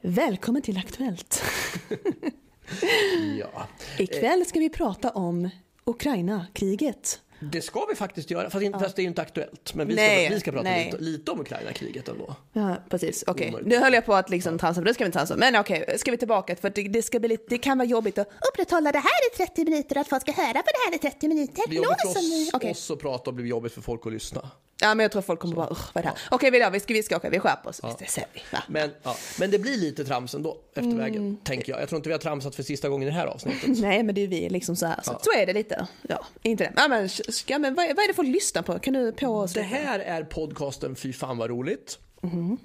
[0.00, 1.42] Välkommen till Aktuellt.
[3.38, 3.66] Ja,
[3.98, 5.50] Ikväll ska vi prata om
[5.84, 7.20] Ukraina-kriget.
[7.40, 8.50] det ska vi faktiskt göra.
[8.50, 9.74] Fast, inte, fast det är ju inte aktuellt.
[9.74, 12.36] Men vi ska, Nej, vi ska prata lite, lite om Ukraina-kriget ändå.
[12.52, 13.24] Ja, precis.
[13.26, 13.68] Okej, Omöjligt.
[13.68, 15.36] nu höll jag på att liksom transa, men det ska vi inte transa.
[15.36, 16.56] Men okej, ska vi tillbaka?
[16.56, 19.64] För det, det, ska bli det kan vara jobbigt att upprätthålla det här i 30
[19.64, 21.54] minuter, att folk ska höra på det här i 30 minuter.
[21.54, 22.70] Det blir jobbigt för oss, Okej.
[22.70, 24.50] oss att prata och blir jobbigt för folk att lyssna.
[24.80, 26.18] Ja, men jag tror folk kommer bara, "Usch, vad är det här?
[26.30, 27.80] Okej, vi, gör, vi ska, vi ska, okej, vi skärper oss.
[27.98, 28.40] Det ser vi.
[28.52, 28.62] Va?
[28.68, 30.98] Men, ja, men det blir lite trams ändå efter Mm.
[30.98, 31.80] vägen, tänker jag.
[31.82, 33.68] Jag tror inte vi har tramsat för sista gången i det här avsnittet.
[33.78, 35.00] Nej, men det är vi liksom så här.
[35.02, 35.86] Så, så är det lite.
[36.08, 36.72] Ja, inte det.
[36.76, 38.78] Ja, men, ska, men vad, är- vad är det folk lyssnar på?
[38.78, 39.52] Kan du på oss?
[39.52, 41.98] Det här är podcasten Fy fan vad roligt.
[42.20, 42.58] Mhm.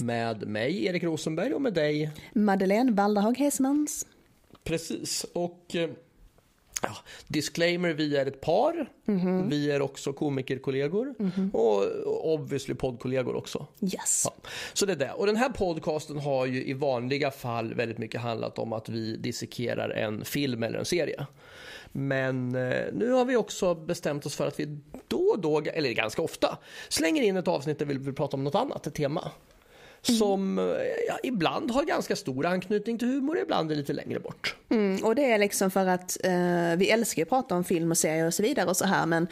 [0.00, 2.10] Med mig, Erik Rosenberg, och med dig.
[2.32, 4.06] Madeleine Walderhag Hesmans.
[4.64, 5.24] Precis.
[5.32, 5.90] Och eh,
[6.82, 8.92] ja, disclaimer, vi är ett par.
[9.04, 9.48] Mhm.
[9.48, 11.14] Vi är också komikerkollegor.
[11.52, 11.84] Och
[12.34, 13.66] obviously poddkollegor också.
[13.82, 14.22] Yes.
[14.24, 14.34] Ja,
[14.72, 15.12] så det är det.
[15.12, 19.16] Och den här podcasten har ju i vanliga fall väldigt mycket handlat om att vi
[19.16, 21.26] dissekerar en film eller en serie.
[21.92, 25.92] Men eh, nu har vi också bestämt oss för att vi då och då, eller
[25.92, 29.30] ganska ofta, slänger in ett avsnitt där vi vill prata om något annat, ett tema.
[30.02, 30.64] Som eh,
[31.08, 34.56] ja, ibland har ganska stor anknytning till humor, ibland är lite längre bort.
[34.68, 37.98] Mm, och det är liksom för att eh, vi älskar att prata om film och
[37.98, 39.26] serier och så vidare och så här men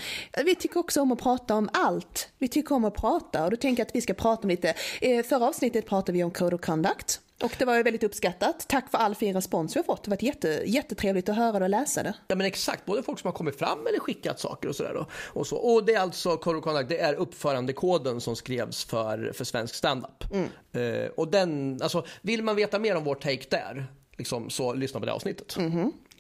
[0.45, 2.29] vi tycker också om att prata om allt.
[2.39, 4.75] Vi tycker om att prata och då tänker jag att vi ska prata om lite,
[5.01, 8.69] eh, förra avsnittet pratade vi om Code of Conduct och det var ju väldigt uppskattat.
[8.69, 10.05] Tack för all fin respons vi har fått.
[10.05, 12.15] Det har varit jätte, jättetrevligt att höra det och läsa det.
[12.29, 15.07] Ja men exakt, både folk som har kommit fram eller skickat saker och sådär.
[15.27, 15.57] Och, så.
[15.57, 20.25] och det är alltså Conduct, det är uppförandekoden som skrevs för, för svensk standup.
[20.73, 25.01] Eh, och den, alltså vill man veta mer om vår take där, liksom, så lyssna
[25.01, 25.57] på det avsnittet.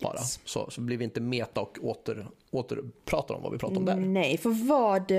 [0.00, 0.18] Bara.
[0.44, 3.84] Så, så blir vi inte meta och åter, åter pratar om vad vi pratar om
[3.84, 3.94] där.
[3.96, 5.12] Nej, för vad,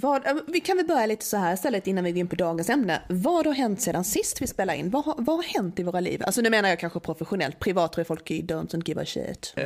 [0.00, 2.70] vad, vi kan väl börja lite så här istället innan vi går in på dagens
[2.70, 3.02] ämne.
[3.08, 4.90] Vad har hänt sedan sist vi spelade in?
[4.90, 6.22] Vad har, vad har hänt i våra liv?
[6.24, 9.52] Alltså nu menar jag kanske professionellt, privat tror jag folk don't give a shit.
[9.56, 9.64] Eh,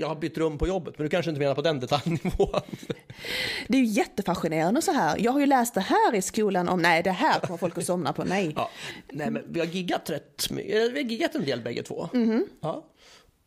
[0.00, 2.60] jag har bytt rum på jobbet, men du kanske inte menar på den detaljnivån.
[3.68, 5.16] Det är ju jättefascinerande så här.
[5.18, 7.84] Jag har ju läst det här i skolan om, nej det här kommer folk att
[7.84, 8.52] somna på, nej.
[8.56, 8.70] ja.
[9.12, 10.74] Nej, men vi har giggat rätt mycket.
[10.74, 12.08] Eh, Vi har giggat en del bägge två.
[12.60, 12.84] Ja.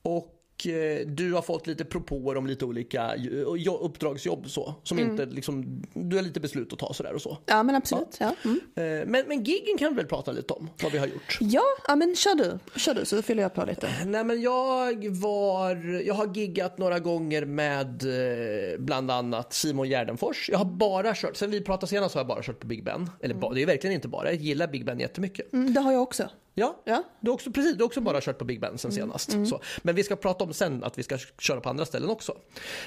[0.04, 4.76] Och eh, du har fått lite propåer om lite olika jo- jo- uppdragsjobb så.
[4.84, 7.38] Som inte liksom, du har lite beslut att ta sådär och så.
[7.46, 8.18] Ja men absolut.
[8.20, 8.60] Ja, mm.
[8.76, 11.38] Eh, Men, men giggen kan vi väl prata lite om, vad vi har gjort.
[11.42, 13.90] ja, ja men kör du, kör du så fyller jag på lite.
[14.06, 20.50] Nej men jag var, jag har giggat några gånger med eh, bland annat Simon Gärdenfors.
[20.52, 23.10] Jag har bara kört, sen vi pratade senast har jag bara kört på Big Ben.
[23.22, 25.54] Eller ba, det är verkligen inte bara, jag gillar Big Ben jättemycket.
[25.54, 26.30] Mm, det har jag också.
[26.56, 27.04] Ja, Ja.
[27.20, 29.32] Du har också, precis, du har också bara kört på Big Ben sen senast.
[29.32, 29.62] Så.
[29.82, 32.38] Men vi ska prata om sen att vi ska köra på andra ställen också.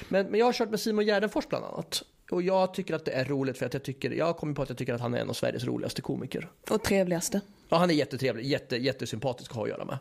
[0.09, 2.03] Men, men jag har kört med Simon Gärdenfors bland annat.
[2.31, 4.61] Och jag tycker att det är roligt för att jag tycker, jag har kommit på
[4.61, 6.49] att jag tycker att han är en av Sveriges roligaste komiker.
[6.69, 7.41] Och trevligaste.
[7.69, 9.97] Ja, han är jättetrevlig, jätte, jättesympatisk att ha att göra med.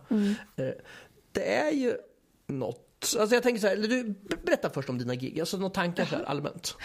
[0.57, 0.75] Eh,
[1.33, 1.95] Det är ju
[2.47, 6.05] något, alltså jag tänker så här, du berätta först om dina gig, alltså några tankar
[6.05, 6.77] så här allmänt.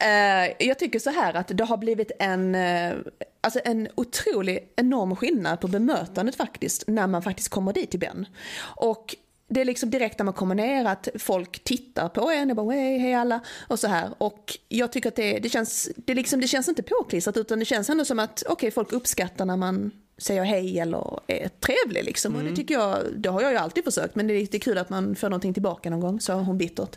[0.00, 2.94] Eh, jag tycker så här att det har blivit en, eh,
[3.40, 8.26] alltså en otrolig enorm skillnad på bemötandet faktiskt när man faktiskt kommer dit till Ben.
[8.60, 9.16] Och
[9.48, 12.74] det är liksom direkt när man kommer ner att folk tittar på en och bara
[12.74, 14.10] hej, hej alla och så här.
[14.18, 17.64] Och jag tycker att det, det, känns, det, liksom, det känns inte påklistrat utan det
[17.64, 22.36] känns ändå som att okej, folk uppskattar när man säger hej eller är trevlig liksom.
[22.36, 24.78] Och det tycker jag, det har jag ju alltid försökt men det är lite kul
[24.78, 26.96] att man får någonting tillbaka någon gång, sa hon bittert.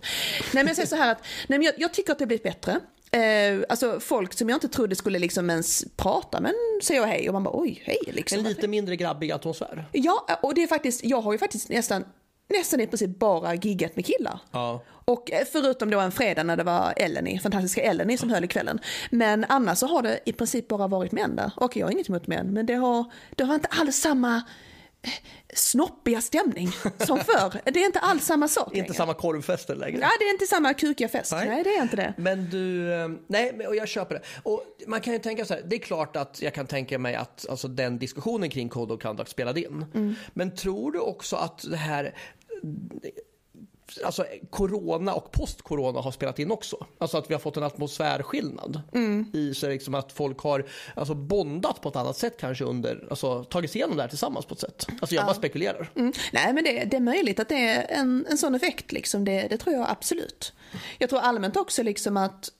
[0.53, 2.27] Nej men jag säger så här att, nej men jag, jag tycker att det har
[2.27, 2.79] blivit bättre.
[3.11, 6.53] Eh, alltså folk som jag inte trodde skulle liksom ens prata men
[6.83, 8.37] säger hej och man bara oj, hej liksom.
[8.37, 9.85] En lite mindre grabbig atmosfär.
[9.91, 12.05] Ja, och det är faktiskt, jag har ju faktiskt nästan,
[12.49, 14.39] nästan i princip bara giggat med killar.
[14.51, 14.83] Ja.
[15.05, 18.47] Och eh, förutom då en fredag när det var Eleni, fantastiska Eleni som höll i
[18.47, 18.79] kvällen.
[19.11, 21.51] Men annars så har det i princip bara varit män där.
[21.55, 23.05] Och jag har inget emot män, men det har,
[23.35, 24.35] det har inte alls samma
[25.01, 25.11] eh,
[25.53, 27.61] snoppiga stämning som förr.
[27.71, 28.93] Det är inte alls samma sak Inte längre.
[28.93, 29.99] samma korvfester längre.
[30.01, 31.31] Ja, det är inte samma kukiga fest.
[31.31, 31.49] Nej.
[31.49, 32.13] Nej, det är inte det.
[32.17, 34.21] Men du, eh, nej, och jag köper det.
[34.43, 37.15] Och man kan ju tänka så här, det är klart att jag kan tänka mig
[37.15, 39.85] att alltså, den diskussionen kring Code of Conduct spelade in.
[39.93, 40.15] Mm.
[40.33, 42.15] Men tror du också att det här
[44.05, 46.85] Alltså corona och post-corona har spelat in också.
[46.97, 48.81] Alltså att vi har fått en atmosfärskillnad.
[48.93, 49.31] Mm.
[49.33, 50.65] I så liksom att folk har
[50.95, 54.45] alltså bondat på ett annat sätt kanske under, alltså tagit sig igenom det här tillsammans
[54.45, 54.87] på ett sätt.
[55.01, 55.91] Alltså jag bara spekulerar.
[55.95, 56.13] Mm.
[56.33, 59.25] Nej men det, det är möjligt att det är en, en sån effekt liksom.
[59.25, 60.53] Det, det tror jag absolut.
[60.97, 62.51] Jag tror allmänt också liksom att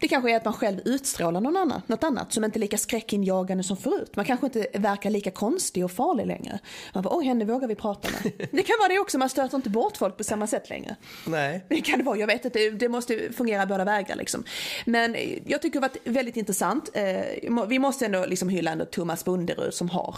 [0.00, 2.78] det kanske är att man själv utstrålar någon annan, något annat som inte är lika
[2.78, 4.16] skräckinjagande som förut.
[4.16, 6.58] Man kanske inte verkar lika konstig och farlig längre.
[6.94, 8.32] Man bara, oj henne vågar vi prata med.
[8.52, 10.96] Det kan vara det också, man stöter inte bort folk på samma sätt längre.
[11.26, 11.64] Nej.
[11.68, 14.44] Det kan det vara, jag vet att det, det måste fungera båda vägar liksom.
[14.84, 15.16] Men
[15.46, 16.90] jag tycker det har varit väldigt intressant.
[16.94, 20.16] Eh, Vi måste ändå liksom hylla ändå Thomas Bunderud som har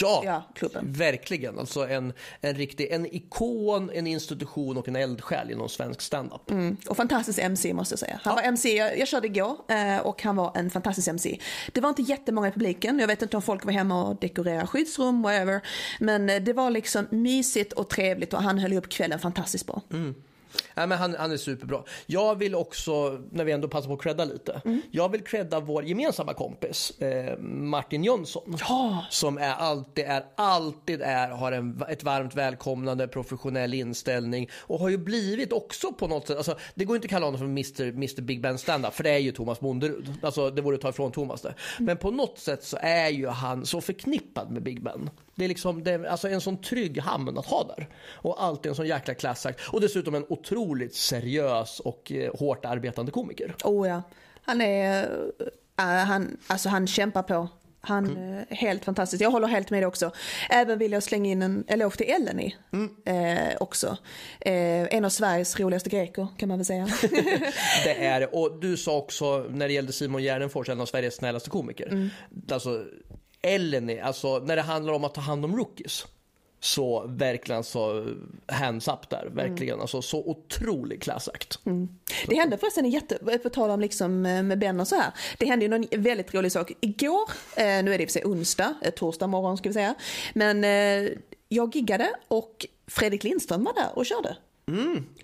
[0.00, 0.92] Ja, Ja, klubben.
[0.92, 1.58] verkligen.
[1.58, 6.50] Alltså en, en riktig en ikon, en institution och en eldsjäl inom svensk standup.
[6.50, 6.76] Mm.
[6.88, 8.20] Och fantastisk MC måste jag säga.
[8.22, 11.38] Han var MC, jag, jag körde igår eh, och han var en fantastisk MC.
[11.72, 14.66] Det var inte jättemånga i publiken, jag vet inte om folk var hemma och dekorerade
[14.66, 15.60] skyddsrum, whatever.
[16.00, 19.82] Men eh, det var liksom mysigt och trevligt och han höll upp kvällen fantastiskt bra.
[20.74, 21.82] Nej, men han, han är superbra.
[22.06, 24.60] Jag vill också, när vi ändå passar på att credda lite,
[24.90, 28.56] jag vill credda vår gemensamma kompis eh, Martin Jönsson.
[28.68, 29.04] Ja.
[29.10, 34.88] Som är alltid är, alltid är, har en, ett varmt välkomnande, professionell inställning och har
[34.88, 37.88] ju blivit också på något sätt, alltså, det går inte att kalla honom för Mr,
[37.88, 40.14] Mr Big Ben Standup för det är ju Thomas Bonderud.
[40.22, 41.54] Alltså det vore att ta ifrån Thomas det.
[41.78, 45.10] Men på något sätt så är ju han så förknippad med Big Ben.
[45.38, 47.88] Det är liksom det är, alltså en sån trygg hamn att ha där.
[48.14, 49.60] Och alltid en sån jäkla klassakt.
[49.68, 53.54] Och dessutom en otroligt seriös och eh, hårt arbetande komiker.
[53.64, 54.02] Oh ja.
[54.42, 55.02] Han är,
[55.78, 57.48] äh, han, alltså han kämpar på.
[57.80, 59.22] Han är helt fantastisk.
[59.22, 60.10] Jag håller helt med dig också.
[60.50, 62.56] Även vill jag slänga in en eloge till Eleni
[63.04, 63.96] eh, också.
[64.40, 66.88] Eh, en av Sveriges roligaste greker kan man väl säga.
[67.84, 68.26] Det är det.
[68.26, 72.10] Och du sa också när det gällde Simon Gärdenfors, en av Sveriges snällaste komiker.
[72.50, 72.84] Alltså,
[73.42, 76.06] Eleni, alltså när det handlar om att ta hand om rookies.
[76.60, 78.06] Så verkligen så
[78.46, 79.80] hands up där, verkligen.
[79.80, 81.58] Alltså så otrolig klassakt.
[82.26, 85.12] Det hände förresten en jätte, på tal om liksom eh, med Ben och så här.
[85.38, 88.12] Det hände ju någon väldigt rolig sak igår, eh, nu är det i och för
[88.12, 89.94] sig onsdag, eh, torsdag morgon ska vi säga.
[90.34, 91.10] Men eh,
[91.48, 94.36] jag giggade och Fredrik Lindström var där och körde.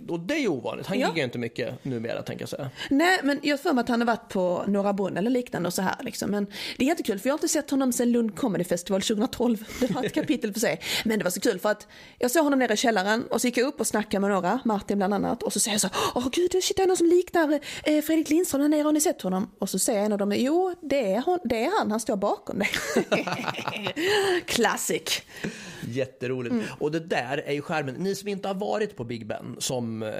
[0.09, 0.87] Och det är ju ovanligt.
[0.87, 1.09] Han Ja.
[1.09, 2.71] giggar inte mycket numera, tänker jag säga.
[2.91, 5.75] Nej, men jag för mig att han har varit på Norra Brunn eller liknande och
[5.75, 6.31] så här liksom.
[6.31, 6.47] Men
[6.77, 9.65] det är jättekul för jag har inte sett honom sedan Lund Comedy Festival 2012.
[9.81, 10.81] Det var ett kapitel för sig.
[11.05, 11.87] Men det var så kul för att
[12.19, 14.61] jag såg honom nere i källaren och så gick jag upp och snackade med några,
[14.65, 15.43] Martin bland annat.
[15.43, 18.31] Och så säger jag så åh gud, shit, det är någon som liknar eh, Fredrik
[18.31, 19.51] Lindström där nere, har ni sett honom?
[19.59, 22.17] Och så säger en av dem, jo det är, hon, det är han, han står
[22.17, 22.69] bakom dig.
[24.47, 25.23] Classic.
[25.89, 26.53] Jätteroligt.
[26.53, 26.67] Mm.
[26.79, 27.95] Och det där är ju skärmen.
[27.95, 30.11] Ni som inte har varit på Big Ben som eh,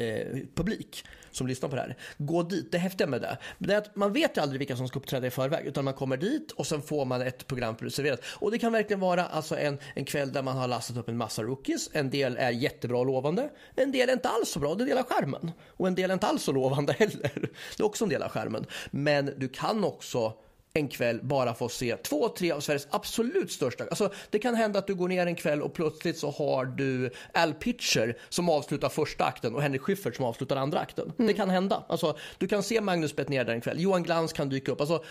[0.00, 1.04] eh, publik
[1.36, 2.72] som lyssnar på det här, gå dit.
[2.72, 5.26] Det häftiga med det, det är att man vet ju aldrig vilka som ska uppträda
[5.26, 8.20] i förväg utan man kommer dit och sen får man ett program serverat.
[8.24, 11.16] Och det kan verkligen vara alltså en, en kväll där man har lastat upp en
[11.16, 11.90] massa rookies.
[11.92, 14.86] En del är jättebra och lovande, en del är inte alls så bra, det är
[14.86, 15.52] del av skärmen.
[15.68, 17.50] Och en del är inte alls så lovande heller.
[17.76, 18.66] Det är också en del av skärmen.
[18.90, 20.32] Men du kan också
[20.76, 23.84] en kväll bara få se två, tre av Sveriges absolut största.
[23.84, 27.10] Alltså, det kan hända att du går ner en kväll och plötsligt så har du
[27.34, 31.12] Al Pitcher som avslutar första akten och Henrik Schyffert som avslutar andra akten.
[31.16, 31.84] Det kan hända.
[31.88, 33.80] Alltså, du kan se Magnus Bettner där en kväll.
[33.80, 34.80] Johan Glans kan dyka upp.
[34.80, 35.04] Alltså,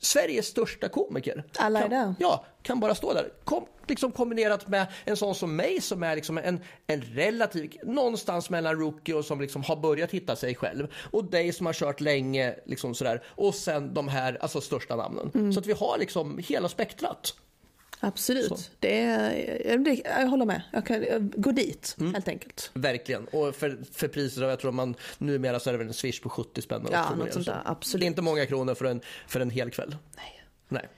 [0.00, 1.44] Sveriges största komiker.
[1.58, 2.14] Alla är där.
[2.18, 3.32] Ja, kan bara stå där.
[3.44, 8.50] Kom, liksom kombinerat med en sån som mig som är liksom en, en relativ, någonstans
[8.50, 10.88] mellan rookie och som liksom har börjat hitta sig själv.
[11.10, 13.22] Och dig som har kört länge liksom sådär.
[13.28, 15.30] Och sen de här alltså största namnen.
[15.34, 15.52] Mm.
[15.52, 17.34] Så att vi har liksom hela spektrat.
[18.00, 18.70] Absolut.
[18.80, 20.62] Det är, det, jag håller med.
[20.72, 22.14] Jag kan gå dit Mm.
[22.14, 22.70] helt enkelt.
[22.74, 23.24] Verkligen.
[23.28, 26.20] Och för, för priser av, jag tror man numera så är det väl en swish
[26.22, 26.86] på 70 spänn.
[26.92, 27.50] Ja, något sånt så.
[27.50, 28.00] där, absolut.
[28.00, 29.96] Det är inte många kronor för en, för en hel kväll.
[30.16, 30.42] Nej.
[30.68, 30.88] Nej.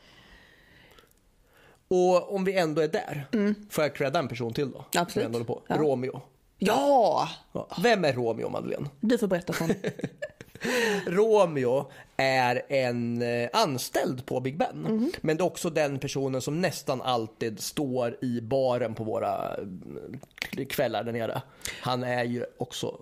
[1.88, 3.26] Och om vi ändå är där,
[3.70, 4.78] får jag credda en person till då?
[4.78, 5.02] Mm.
[5.02, 5.46] Absolut.
[5.46, 5.62] på.
[5.66, 5.76] Ja.
[5.76, 6.22] Romeo.
[6.58, 7.28] Ja!
[7.52, 7.68] Ja.
[7.82, 8.88] Vem är Romeo, Madeleine?
[9.00, 9.80] Du får berätta för mig.
[11.06, 14.76] Romeo är en eh, anställd på Big Ben.
[14.82, 15.12] Mhm.
[15.20, 19.56] Men det är också den personen som nästan alltid står i baren på våra
[20.56, 21.42] eh, kvällar där nere.
[21.82, 23.00] Han är ju också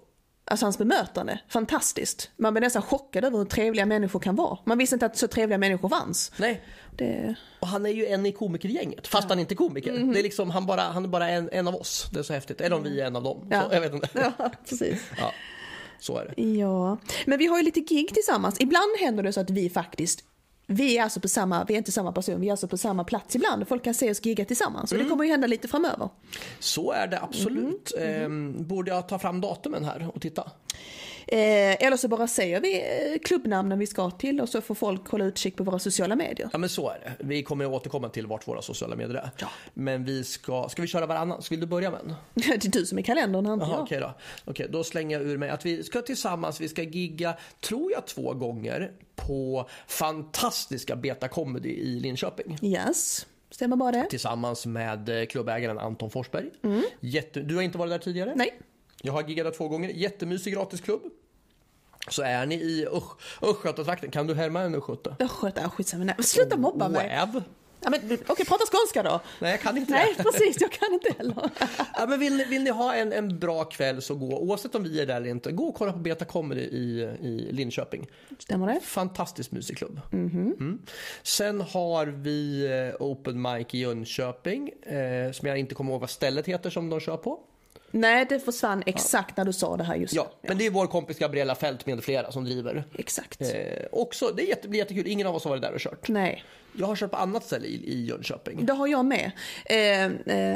[0.51, 2.31] Alltså hans bemötande, fantastiskt.
[2.37, 4.59] Man blir nästan chockad över hur trevliga människor kan vara.
[4.65, 6.33] Man visste inte att så trevliga människor fanns.
[6.37, 6.63] Nej,
[6.97, 7.35] Det...
[7.61, 9.93] och han är ju en i komikergänget, fast han inte är komiker.
[9.93, 10.13] Mhm.
[10.13, 12.09] Det är liksom, han, bara, han är bara en, en av oss.
[12.13, 12.61] Det är så häftigt.
[12.61, 13.49] Eller om vi är en av dem.
[13.51, 13.63] Ja.
[13.69, 14.09] Så, jag vet inte.
[14.39, 15.03] Ja, precis.
[15.19, 15.33] Ja,
[16.01, 16.43] så är det.
[16.43, 18.61] Ja, men vi har ju lite gig tillsammans.
[18.61, 20.25] Ibland händer det så att vi faktiskt
[20.71, 23.05] vi är alltså på samma, vi är inte samma person, vi är alltså på samma
[23.05, 23.69] plats ibland.
[23.69, 26.09] Folk kan se oss gigga tillsammans och det kommer ju hända lite framöver.
[26.59, 27.93] Så är det absolut.
[27.99, 28.05] Mhm.
[28.05, 30.51] Ehm, borde jag ta fram datumen här och titta?
[31.31, 35.09] Eh, eller så bara säger vi eh, klubbnamnen vi ska till och så får folk
[35.09, 36.49] hålla utkik på våra sociala medier.
[36.53, 37.25] Ja men så är det.
[37.25, 39.31] Vi kommer att återkomma till vart våra sociala medier är.
[39.39, 39.49] Ja.
[39.75, 41.43] Men vi ska, ska vi köra varannan?
[41.43, 42.15] Så vill du börja med en?
[42.35, 43.81] det är du som är kalendern, jag.
[43.81, 44.15] okej då.
[44.45, 48.07] Okej, då slänger jag ur mig att vi ska tillsammans, vi ska gigga, tror jag
[48.07, 52.59] två gånger på fantastiska Beta Comedy i Linköping.
[52.63, 54.07] Yes, stämmer bara det?
[54.11, 56.51] Tillsammans med eh, klubbägaren Anton Forsberg.
[57.01, 58.33] Jätte, du har inte varit där tidigare?
[58.37, 58.59] Nej.
[59.03, 59.89] Jag har giggat två gånger.
[59.89, 61.03] Jättemysig gratisklubb.
[62.09, 62.87] Så är ni i
[63.43, 65.17] Östgötatrakten, kan du härma en östgöte?
[65.19, 66.05] Östgöta, skitsamma.
[66.05, 67.09] Nej, sluta mobba mig.
[67.09, 67.43] Väv.
[67.81, 69.21] Ja, men, Okej, prata skånska då.
[69.39, 70.23] Nej, jag kan inte Nej, det.
[70.23, 71.51] precis, jag kan inte heller.
[71.95, 75.01] Ja, men vill, vill ni ha en, en bra kväll så gå, oavsett om vi
[75.01, 78.07] är där eller inte, gå och kolla på Beta Comedy i, i Linköping.
[78.39, 78.81] Stämmer det?
[78.81, 80.01] Fantastisk musikklubb.
[80.11, 80.57] Mhm.
[80.61, 80.79] Mm.
[81.23, 86.11] Sen har vi eh, Open Mic i Jönköping, eh, som jag inte kommer ihåg vad
[86.11, 87.41] stället heter som de kör på.
[87.91, 90.87] Nej, det försvann exakt när du sa det här just Ja, men det är vår
[90.87, 92.85] kompis Gabriella Fält med flera som driver.
[92.99, 93.41] Exakt.
[93.41, 93.49] Eh,
[93.93, 96.09] också, det är jätte, blir jättekul, ingen av oss har varit där och kört.
[96.09, 98.67] Nej, Jag har kört på annat ställe i, i Jönköping.
[98.67, 99.31] det har jag med.
[99.67, 100.11] Eh, eh,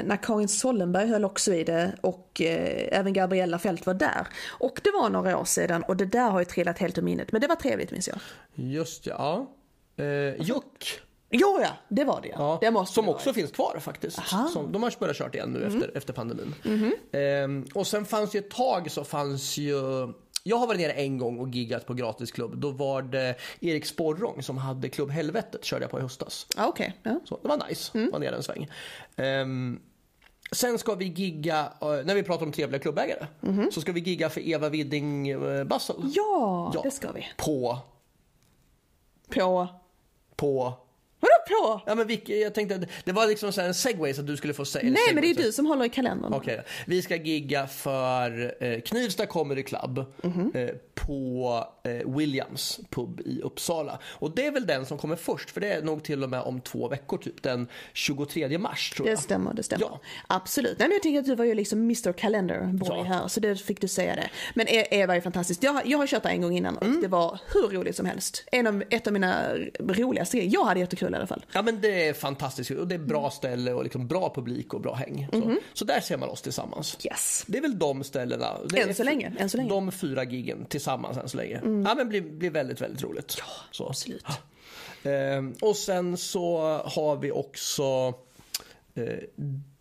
[0.04, 4.26] när Karin Sollenberg höll också i det och eh, även Gabriella Fält var där.
[4.48, 7.32] Och det var några år sedan och det där har ju trillat helt ur minnet.
[7.32, 8.18] Men det var trevligt minns jag.
[8.54, 9.46] Just ja.
[9.96, 11.00] Eh, Juck,
[11.34, 12.58] Jo, ja, det var det ja.
[12.60, 14.18] det måste som det också finns kvar faktiskt.
[14.18, 14.38] Aha.
[14.40, 14.52] Mm.
[14.52, 16.54] Som, de har börjat kört igen nu efter, efter pandemin.
[16.64, 16.92] Mhm.
[17.12, 19.76] Ehm, och sen fanns ju ett tag så fanns ju
[20.44, 22.56] jag har varit nere en gång och giggat på gratisklubb.
[22.56, 26.46] Då var det Erik Sporrong som hade Klubb Helvetet körde jag på i höstas.
[26.56, 27.00] Ja, okej.
[27.02, 27.20] Ja.
[27.24, 28.10] Så det var nice, Mm.
[28.12, 28.70] var nere en sväng.
[29.16, 29.80] Ehm,
[30.52, 33.26] sen ska vi gigga, eh, när vi pratar om trevliga klubbägare,
[33.72, 35.96] så ska vi gigga för Eva Widding uh, Bassel.
[36.00, 36.80] Ja, Ja.
[36.84, 37.26] det ska vi.
[37.36, 37.78] På,
[39.28, 39.68] På...
[40.36, 40.74] på,
[41.60, 44.20] Vadå ja men vilk, jag tänkte, att det var liksom så här en segway så
[44.20, 44.84] att du skulle få säga.
[44.84, 46.32] Nej, men det är du som håller i kalendern.
[46.34, 50.52] Okej, vi ska gigga för eh, Knivsta Comedy Club Mhm.
[50.54, 51.64] eh, på
[52.06, 53.98] Williams pub i Uppsala.
[54.04, 56.40] Och det är väl den som kommer först, för det är nog till och med
[56.40, 59.18] om två veckor, typ den 23 mars tror Det jag.
[59.18, 59.84] stämmer, det stämmer.
[59.86, 60.00] Ja.
[60.26, 60.78] Absolut.
[60.78, 63.02] Nej, men jag tycker att du var ju liksom Mr Calendar boy Ja.
[63.02, 64.30] här, så det fick du säga det.
[64.54, 65.62] Men Eva är fantastisk.
[65.62, 67.00] Jag, jag har kört där en gång innan och Mm.
[67.02, 68.44] det var hur roligt som helst.
[68.52, 69.44] En av, ett av mina
[69.78, 70.52] roligaste grejer.
[70.52, 71.44] Jag hade jättekul i alla fall.
[71.52, 73.30] Ja men det är fantastiskt och det är bra Mm.
[73.30, 75.28] ställe och liksom bra publik och bra häng.
[75.32, 75.58] Så, Mhm.
[75.72, 76.98] så där ser man oss tillsammans.
[77.04, 77.44] Yes.
[77.46, 78.46] Det är väl de ställena.
[78.68, 79.68] Det Än så länge, än så länge.
[79.70, 81.60] De fyra giggen tillsammans än så länge.
[81.86, 83.36] Ja men blir, blir väldigt, väldigt roligt.
[83.38, 83.88] Ja, så.
[83.88, 84.26] Absolut.
[85.02, 88.14] Ehm, och sen så har vi också
[88.94, 89.18] eh,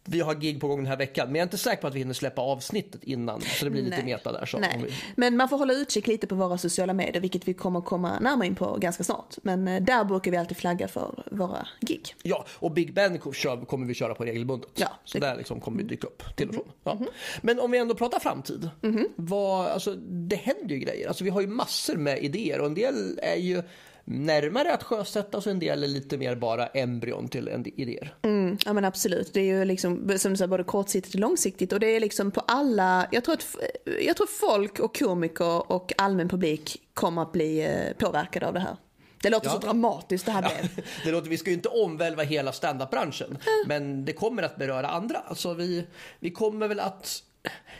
[0.05, 1.95] vi har gig på gång den här veckan, men jag är inte säker på att
[1.95, 3.41] vi hinner släppa avsnittet innan.
[3.41, 4.05] Så det blir lite Nej.
[4.05, 4.45] meta där.
[4.45, 7.81] Så vi, Men man får hålla utkik lite på våra sociala medier, vilket vi kommer
[7.81, 9.35] komma närmare in på ganska snart.
[9.43, 12.15] Men eh, där brukar vi alltid flagga för våra gig.
[12.23, 14.69] ja, och Big Ben kommer vi köra på regelbundet.
[14.75, 16.71] Ja, så där liksom kommer vi dyka upp till och från.
[16.83, 16.93] Ja.
[16.93, 17.07] Mhm.
[17.41, 18.69] Men om vi ändå pratar framtid.
[19.15, 21.07] Vad, alltså, det händer ju grejer.
[21.07, 23.63] Alltså, vi har ju massor med idéer och en del är ju
[24.05, 28.15] närmare att sjösättas och en del är lite mer bara embryon till en idéer.
[28.21, 29.33] Mm, ja men absolut.
[29.33, 32.31] Det är ju liksom som du säger, både kortsiktigt och långsiktigt och det är liksom
[32.31, 33.55] på alla, jag tror att
[34.01, 38.59] jag tror folk och komiker och allmän publik kommer att bli eh, påverkade av det
[38.59, 38.75] här.
[39.23, 39.53] Det låter Ja.
[39.53, 40.85] så dramatiskt det här blev.
[41.03, 45.17] Det låter, vi ska ju inte omvälva hela standup-branschen, men det kommer att beröra andra.
[45.17, 45.87] Alltså vi,
[46.19, 47.23] vi kommer väl att,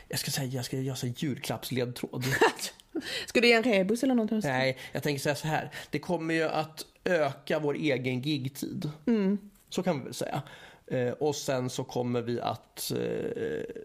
[0.08, 2.24] jag ska säga, jag ska göra så här julklappsledtråd.
[3.26, 4.40] Ska du ge en rebus eller någonting?
[4.44, 5.70] Nej, jag tänker säga så här.
[5.90, 8.90] Det kommer ju att öka vår egen gigtid.
[9.68, 10.42] Så kan vi väl säga.
[10.86, 13.82] Eh, och sen så kommer vi att eh,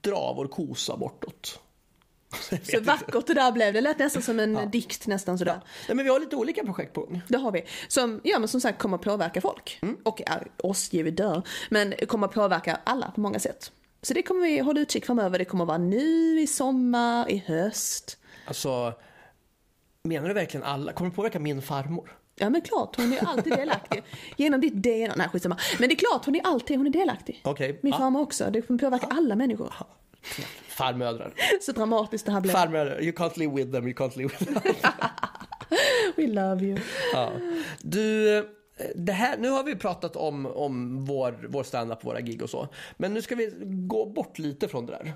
[0.00, 1.60] dra vår kosa bortåt.
[2.62, 3.72] Så vackert det där blev.
[3.72, 5.60] Det lät nästan som en dikt nästan sådär.
[5.88, 7.22] Nej, men vi har lite olika projekt på gång.
[7.28, 7.64] Det har vi.
[7.88, 9.80] Som, ja men som sagt kommer påverka folk.
[10.02, 11.42] Och ja, oss givet dör.
[11.70, 13.72] Men kommer att påverka alla på många sätt.
[14.02, 15.38] Så det kommer vi hålla utkik framöver.
[15.38, 18.18] Det kommer att vara nu i sommar, i höst.
[18.46, 18.92] Alltså,
[20.02, 20.92] menar du verkligen alla?
[20.92, 22.10] Kommer det påverka min farmor?
[22.36, 24.02] Ja men klart, hon är alltid delaktig.
[24.36, 25.56] Genom ditt DNA, nej skitsamma.
[25.78, 27.40] Men det är klart, hon är alltid hon är delaktig.
[27.44, 27.78] Okej.
[27.82, 27.98] Min Ja.
[27.98, 29.72] farmor också, det kommer påverka alla människor.
[30.68, 31.34] Farmödrar.
[31.60, 32.52] Så dramatiskt det här blev.
[32.52, 34.74] Farmödrar, you can't live with them, you can't live with them.
[36.16, 36.78] We love you.
[37.12, 37.30] Ja.
[37.80, 38.48] Du,
[38.94, 42.68] det här, nu har vi pratat om, om vår, vår standup, våra gig och så.
[42.96, 45.06] Men nu ska vi gå bort lite från det där.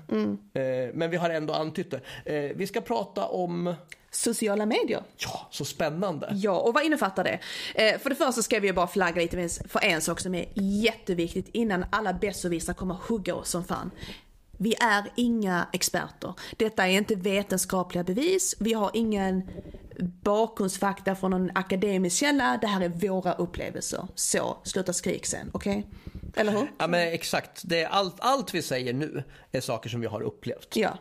[0.61, 2.01] Eh, men vi har ändå antytt det.
[2.35, 3.75] Eh, vi ska prata om,
[4.11, 5.03] Sociala medier.
[5.17, 6.29] ja, så spännande.
[6.33, 7.39] Ja, och vad innefattar det?
[7.75, 11.49] Eh, för det första ska vi bara flagga lite för en sak som är jätteviktigt
[11.53, 13.91] innan alla besserwissrar kommer hugga oss som fan.
[14.61, 16.33] Vi är inga experter.
[16.57, 18.55] Detta är inte vetenskapliga bevis.
[18.59, 19.49] Vi har ingen
[19.99, 22.57] bakgrundsfakta från någon akademisk källa.
[22.61, 24.07] Det här är våra upplevelser.
[24.15, 25.87] Så, sluta skrik sen, okej?
[26.35, 26.71] Eller hur?
[26.77, 30.21] Ja men exakt, det är allt, allt vi säger nu är saker som vi har
[30.21, 30.75] upplevt.
[30.75, 30.97] Ja.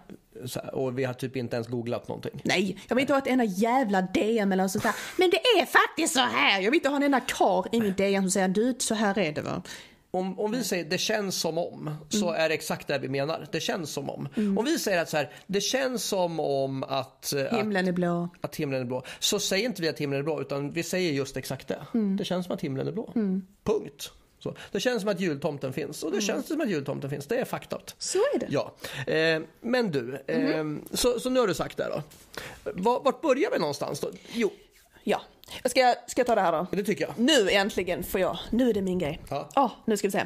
[0.54, 2.40] Här, och vi har typ inte ens googlat någonting.
[2.44, 4.94] Nej, jag vill inte ha ett enda jävla DM eller sånt där.
[5.16, 6.60] Men det är faktiskt så här.
[6.60, 9.18] Jag vill inte ha en enda kar i min DM som säger du, så här
[9.18, 9.62] är det va.
[10.18, 13.46] Om, om vi säger det känns som om, så är det exakt det vi menar.
[13.52, 14.28] Det känns som om.
[14.58, 17.92] Om vi säger att så här, det känns som om att, eh, att, Himlen är
[17.92, 18.28] blå.
[18.40, 19.02] att himlen är blå.
[19.18, 21.86] Så säger inte vi att himlen är blå, utan vi säger just exakt det.
[22.18, 23.12] Det känns som att himlen är blå.
[23.64, 24.12] Punkt.
[24.40, 24.54] Så.
[24.72, 27.26] Det känns som att jultomten finns och det känns som att jultomten finns.
[27.26, 27.94] Det är faktat.
[27.98, 28.46] Så är det.
[28.50, 28.74] Ja,
[29.12, 32.02] eh, men du, eh, så, så nu har du sagt det då.
[32.74, 34.08] Var, vart börjar vi någonstans då?
[34.32, 34.50] Jo,
[35.04, 35.20] Ja,
[35.64, 36.66] Ska jag, ska jag ta det här då?
[36.70, 37.14] Det tycker jag.
[37.18, 39.20] Nu äntligen får jag, nu är det min grej.
[39.30, 39.48] Ja.
[39.54, 40.24] Ja, nu ska vi se.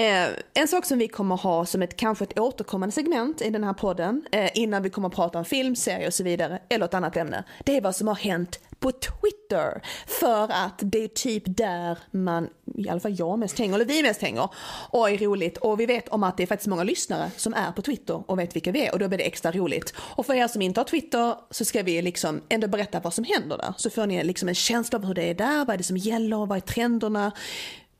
[0.00, 3.64] Eh, en sak som vi kommer ha som ett kanske ett återkommande segment i den
[3.64, 6.84] här podden, eh, innan vi kommer att prata om film, serier och så vidare, eller
[6.84, 9.82] ett annat ämne, det är vad som har hänt på Twitter.
[10.06, 14.02] För att det är typ där man, i alla fall jag mest hänger, eller vi
[14.02, 14.48] mest hänger,
[14.90, 15.56] och är roligt.
[15.58, 18.38] Och vi vet om att det är faktiskt många lyssnare som är på Twitter och
[18.38, 19.94] vet vilka vi är och då blir det extra roligt.
[19.98, 23.24] Och för er som inte har Twitter så ska vi liksom ändå berätta vad som
[23.24, 23.74] händer där.
[23.76, 25.96] Så får ni liksom en känsla av hur det är där, vad är det som
[25.96, 27.32] gäller, vad är trenderna,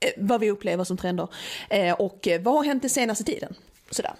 [0.00, 1.28] eh, vad vi upplever som trender
[1.71, 3.54] eh, och eh, vad har hänt den senaste tiden.
[3.90, 4.12] Sådär.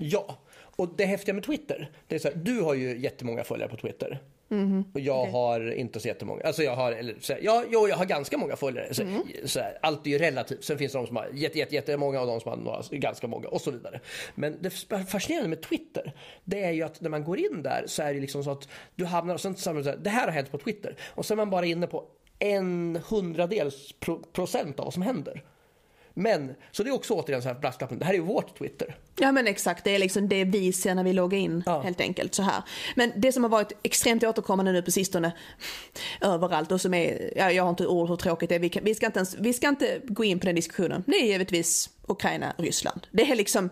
[0.00, 0.38] Ja,
[0.76, 3.76] och det häftiga med Twitter, det är så här, du har ju jättemånga följare på
[3.76, 4.20] Twitter.
[4.94, 6.42] Och jag har inte så jättemånga.
[6.44, 8.94] Alltså jag har, eller, så här, ja, jo, jag har ganska många följare.
[8.94, 9.02] Så,
[9.44, 10.64] så här, allt är ju relativt.
[10.64, 13.26] Sen finns det de som har jätte, jätte, jättemånga och de som har några, ganska
[13.26, 14.00] många och så vidare.
[14.34, 14.70] Men det
[15.08, 16.12] fascinerande med Twitter,
[16.44, 18.68] det är ju att när man går in där så är det liksom så att
[18.94, 20.96] du hamnar och sen så här, det här har hänt på Twitter.
[21.14, 22.04] Och sen är man bara inne på
[22.38, 25.42] en hundradels pro, procent av vad som händer.
[26.14, 28.96] Men, så det är också återigen så här brasklappen, det här är ju vårt Twitter.
[29.18, 31.80] Ja men exakt, det är liksom det vi ser när vi loggar in Ja.
[31.80, 32.62] helt enkelt så här.
[32.96, 35.32] Men det som har varit extremt återkommande nu på sistone
[36.20, 38.84] överallt och som är, ja, jag har inte ord hur tråkigt det är, vi, kan,
[38.84, 41.04] vi, ska inte ens, vi ska inte gå in på den diskussionen.
[41.06, 43.06] Det är givetvis Ukraina, Ryssland.
[43.10, 43.70] Det är liksom,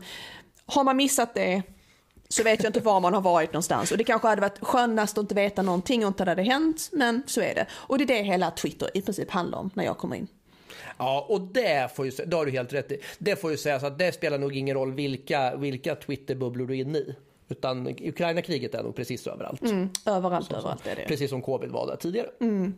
[0.66, 1.62] har man missat det
[2.28, 3.92] så vet jag inte var man har varit någonstans.
[3.92, 6.88] Och det kanske hade varit skönast att inte veta någonting och inte hade det hänt,
[6.92, 7.66] men så är det.
[7.72, 10.28] Och det är det hela Twitter i princip handlar om när jag kommer in.
[11.00, 13.00] Ja, och det får ju, det har du helt rätt i.
[13.18, 16.80] Det får ju sägas att det spelar nog ingen roll vilka, vilka Twitterbubblor du är
[16.80, 17.14] inne i.
[17.48, 19.62] Utan Ukraina-kriget är nog precis överallt.
[20.06, 21.04] Överallt, överallt är det.
[21.08, 22.28] Precis som covid var där tidigare.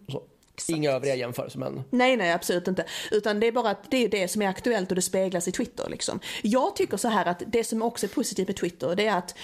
[0.08, 0.22] Så.
[0.68, 2.84] Inga övriga jämförelser men Nej, nej, absolut inte.
[3.10, 5.52] Utan det är bara att det är det som är aktuellt och det speglas i
[5.52, 5.88] Twitter.
[5.88, 6.20] Liksom.
[6.42, 9.34] Jag tycker så här att det som också är positivt med Twitter, det är att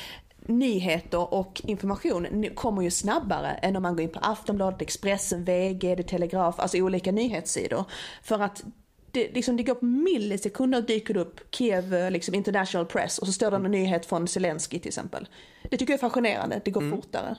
[0.49, 5.97] nyheter och information kommer ju snabbare än om man går in på Aftonbladet, Expressen, VG,
[5.97, 7.85] The Telegraf, alltså olika nyhetssidor.
[8.23, 8.64] För att
[9.11, 13.26] det, liksom, det går på millisekunder dyker det upp Kiev eh, liksom, International Press och
[13.26, 15.28] så står det en nyhet från Zelensky till exempel.
[15.71, 17.37] Det tycker jag är fascinerande, det går fortare.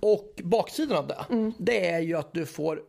[0.00, 2.80] Och baksidan av det, det är ju att du får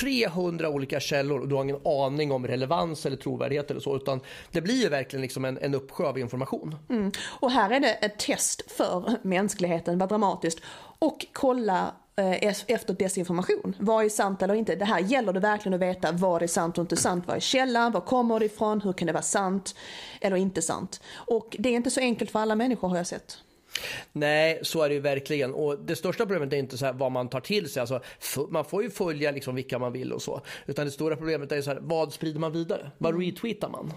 [0.00, 3.96] 300 olika källor och du har ingen aning om relevans eller trovärdighet eller så.
[3.96, 6.76] Utan det blir ju verkligen liksom en, en uppsjö av information.
[6.88, 7.12] Mm.
[7.40, 10.60] Och här är det ett test för mänskligheten, vad dramatiskt.
[10.98, 13.76] Och kolla eh, efter desinformation.
[13.78, 14.76] Vad är sant eller inte?
[14.76, 17.24] Det här gäller det verkligen att veta vad är sant och inte sant.
[17.26, 17.92] Vad är källan?
[17.92, 18.80] Var kommer det ifrån?
[18.80, 19.74] Hur kan det vara sant
[20.20, 21.00] eller inte sant?
[21.14, 23.38] Och det är inte så enkelt för alla människor har jag sett.
[24.12, 25.54] Nej, så är det ju verkligen.
[25.54, 27.80] Och det största problemet är inte så vad man tar till sig.
[27.80, 28.00] Alltså,
[28.48, 30.40] man får ju följa liksom vilka man vill och så.
[30.66, 32.90] Utan det stora problemet är så här, vad sprider man vidare?
[32.98, 33.92] Vad retweetar man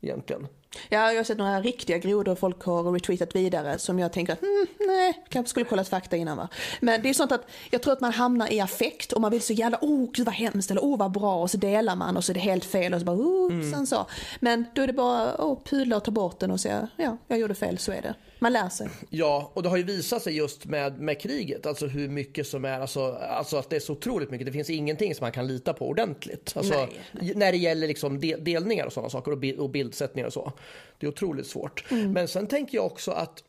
[0.00, 0.46] egentligen?
[0.88, 4.42] Ja, jag har sett några riktiga grodor folk har retweetat vidare som jag tänker att
[4.42, 6.48] mm, nej, kanske skulle kollat fakta innan va.
[6.80, 9.42] Men det är sånt att jag tror att man hamnar i affekt och man vill
[9.42, 12.24] så jävla, oh gud vad hemskt eller oh vad bra och så delar man och
[12.24, 14.06] så är det helt fel och så bara, oh, sen så.
[14.40, 17.38] Men då är det bara, oh pudla och ta bort den och säga, ja, jag
[17.38, 18.14] gjorde fel, så är det.
[18.44, 18.88] Man lär sig.
[19.10, 22.64] Ja, och det har ju visat sig just med, med kriget, alltså hur mycket som
[22.64, 24.46] är, alltså, alltså att det är så otroligt mycket.
[24.46, 26.52] Det finns ingenting som man kan lita på ordentligt.
[26.56, 30.52] Alltså, när det gäller liksom del, delningar och sådana saker och, och bildsättningar och så.
[30.98, 31.84] Det är otroligt svårt.
[31.90, 33.44] Men sen tänker jag också att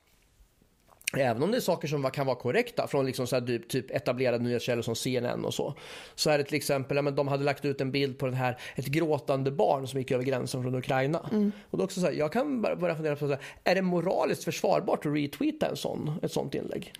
[1.18, 3.92] Även om det är saker som kan vara korrekta från liksom så här typ, typ
[3.92, 5.74] etablerade nyhetskällor som CNN och så.
[6.16, 8.36] Så är det till exempel, ja, men de hade lagt ut en bild på den
[8.36, 11.30] här, ett gråtande barn som gick över gränsen från Ukraina.
[11.70, 13.82] Och då också så här, jag kan bara börja fundera på, så här, är det
[13.82, 16.94] moraliskt försvarbart att retweeta en sån, ett sånt inlägg?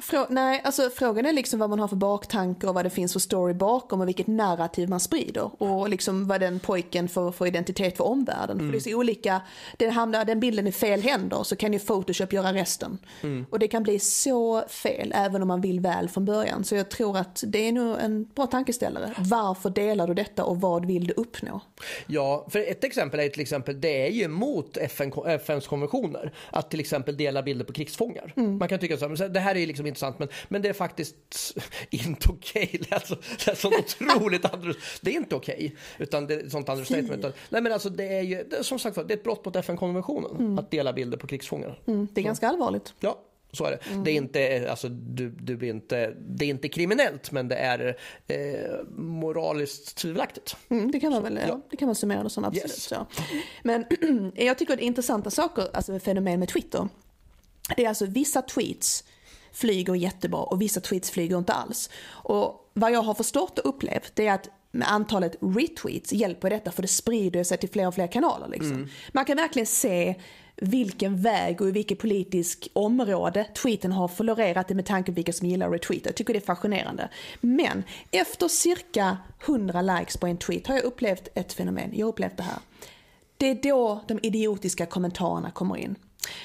[0.00, 3.12] Frå- nej, alltså frågan är liksom vad man har för baktanke och vad det finns
[3.12, 5.62] för story bakom och vilket narrativ man sprider.
[5.62, 8.58] Och liksom vad den pojken får för identitet för omvärlden.
[8.58, 9.40] För det är så olika,
[9.76, 12.98] det hamnar den bilden i fel händer så kan ju Photoshop göra resten.
[13.50, 16.64] Och det kan bli så fel även om man vill väl från början.
[16.64, 19.14] Så jag tror att det är nog en bra tankeställare.
[19.18, 21.60] Varför delar du detta och vad vill du uppnå?
[22.06, 26.70] Ja, för ett exempel är till exempel, det är ju mot FN, FNs konventioner att
[26.70, 28.32] till exempel dela bilder på krigsfångar.
[28.58, 30.28] Man kan tycka så här, men så här, det här är ju liksom intressant men,
[30.48, 31.14] men det är faktiskt
[31.90, 32.80] inte okej.
[32.90, 35.76] Alltså, det är så otroligt under, Det är inte okej.
[35.98, 37.18] Utan det är sånt understatement.
[37.18, 39.56] Utan- Nej men alltså det är ju, det som sagt det är ett brott mot
[39.56, 41.80] FN-konventionen att dela bilder på krigsfångar.
[41.86, 42.94] Mm, det är ganska allvarligt.
[43.00, 43.18] Ja,
[43.52, 43.78] så är det.
[44.04, 47.96] Det är inte, alltså, du, du blir inte, det är inte kriminellt men det är
[48.26, 50.56] eh, moraliskt tvivelaktigt.
[50.68, 51.60] Mm, det kan man väl, ja.
[51.70, 52.64] Det kan man summera det som absolut.
[52.70, 52.82] Yes.
[52.84, 53.06] Så.
[53.62, 53.84] Men
[54.34, 56.88] jag tycker det är intressanta saker, alltså fenomen med Twitter.
[57.76, 59.04] Det är alltså vissa tweets
[59.52, 61.90] flyger jättebra och vissa tweets flyger inte alls.
[62.08, 64.48] Och vad jag har förstått och upplevt är att
[64.84, 68.48] antalet retweets hjälper detta för det sprider sig till fler och fler kanaler.
[68.48, 68.88] Liksom.
[69.12, 70.14] Man kan verkligen se
[70.56, 75.48] vilken väg och i vilket politisk område tweeten har florerat med tanke på vilka som
[75.48, 76.06] gillar retweet.
[76.06, 77.08] Jag tycker det är fascinerande.
[77.40, 81.90] Men efter cirka 100 likes på en tweet har jag upplevt ett fenomen.
[81.92, 82.58] Jag har upplevt det här.
[83.36, 85.96] Det är då de idiotiska kommentarerna kommer in.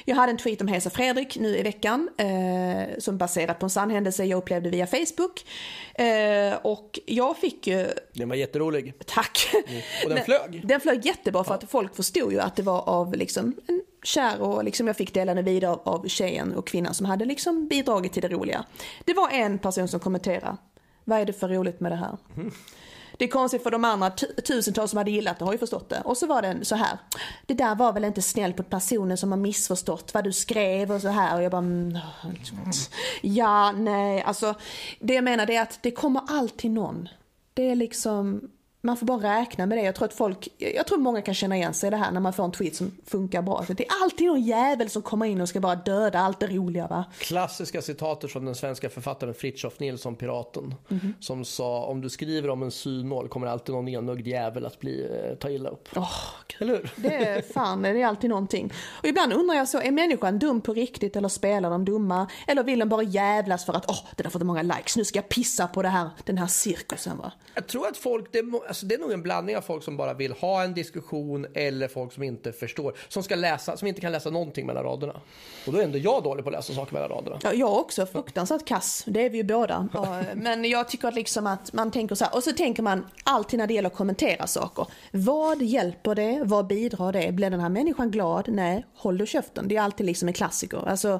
[0.05, 3.69] Jag hade en tweet om Hesa Fredrik nu i veckan eh, som baserat på en
[3.69, 5.45] sann händelse jag upplevde via Facebook.
[5.93, 7.87] Eh, och jag fick ju...
[8.13, 8.93] Den var jätterolig.
[9.05, 9.49] Tack!
[9.53, 9.81] Mm.
[10.03, 10.67] Och den flög.
[10.67, 14.41] Den flög jättebra för att folk förstod ju att det var av liksom en kär
[14.41, 17.67] och liksom jag fick dela den vidare av, av tjejen och kvinnan som hade liksom
[17.67, 18.65] bidragit till det roliga.
[19.05, 20.57] Det var en person som kommenterade.
[21.03, 22.17] Vad är det för roligt med det här?
[22.35, 22.51] Mm.
[23.17, 24.11] Det är konstigt för de andra
[24.47, 26.01] tusentals som hade gillat det har ju förstått det.
[26.05, 26.97] Och så var den så här.
[27.45, 31.01] Det där var väl inte snällt mot personen som har missförstått vad du skrev och
[31.01, 31.35] så här.
[31.35, 31.57] Och jag bara...
[31.57, 31.97] Mm,
[33.21, 34.55] ja, nej, alltså.
[34.99, 37.09] Det jag menar är att det kommer alltid någon.
[37.53, 38.49] Det är liksom
[38.87, 39.81] man får bara räkna med det.
[39.81, 42.19] Jag tror att folk, jag tror många kan känna igen sig i det här när
[42.19, 43.65] man får en tweet som funkar bra.
[43.67, 46.87] Det är alltid någon jävel som kommer in och ska bara döda allt det roliga
[46.87, 47.05] va.
[47.19, 50.63] Klassiska citatet från den svenska författaren Fritiof Nilsson, Piraten.
[50.63, 51.13] Mm -hmm.
[51.19, 55.05] Som sa, om du skriver om en synål kommer alltid någon enögd jävel att bli,
[55.05, 55.97] eh, ta illa upp.
[55.97, 56.11] Oh,
[56.59, 56.91] eller hur?
[56.95, 58.73] Det är fan, det är alltid någonting.
[59.01, 62.27] Och ibland undrar jag så, är människan dum på riktigt eller spelar de dumma?
[62.47, 65.05] Eller vill de bara jävlas för att, åh, oh, det där får många likes, nu
[65.05, 67.31] ska jag pissa på det här, den här cirkusen va.
[67.55, 68.43] Jag tror att folk, det,
[68.77, 71.87] alltså det är nog en blandning av folk som bara vill ha en diskussion eller
[71.87, 72.93] folk som inte förstår.
[73.07, 75.21] Som ska läsa, som inte kan läsa någonting mellan raderna.
[75.67, 77.39] Och då är ändå jag dålig på att läsa saker mellan raderna.
[77.43, 79.03] Ja, jag också, fruktansvärt kass.
[79.07, 79.89] Det är vi ju båda.
[80.35, 83.59] Men jag tycker att liksom att man tänker så här, och så tänker man alltid
[83.59, 84.87] när det gäller att kommentera saker.
[85.11, 86.41] Vad hjälper det?
[86.45, 87.31] Vad bidrar det?
[87.31, 88.47] Blir den här människan glad?
[88.47, 89.67] Nej, håll du käften.
[89.67, 90.87] Det är alltid liksom en klassiker.
[90.87, 91.19] Alltså,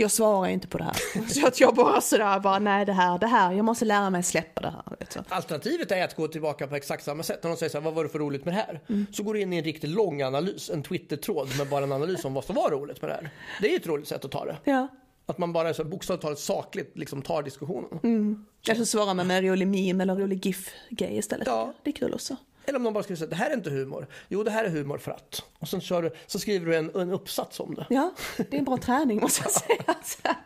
[0.00, 1.28] jag svarar inte på det här.
[1.28, 4.22] Så att jag bara sådär, bara nej det här, det här, jag måste lära mig
[4.22, 4.82] släppa det här.
[4.98, 7.42] Vet Alternativet är att gå tillbaka på exakt samma sätt.
[7.42, 8.80] När de säger så här, vad var det för roligt med det här?
[8.88, 9.06] Mm.
[9.12, 12.24] Så går du in i en riktigt lång analys, en Twitter-tråd med bara en analys
[12.24, 13.30] om vad som var roligt med det här.
[13.60, 14.56] Det är ett roligt sätt att ta det.
[14.64, 14.88] Ja.
[15.26, 18.00] Att man bara så bokstavligt talat sakligt liksom tar diskussionen.
[18.02, 18.46] Mm.
[18.68, 21.46] Eller så svarar man med en rolig meme eller en rolig GIF-grej istället.
[21.46, 21.74] Ja.
[21.82, 22.36] Det är kul också.
[22.70, 24.06] Eller om någon bara så här, det här är inte humor.
[24.28, 25.42] Jo, det här är humor för att.
[25.58, 27.86] Och sen kör du, så skriver du en, en uppsats om det.
[27.90, 29.52] Ja, det är en bra träning måste jag
[30.04, 30.36] säga.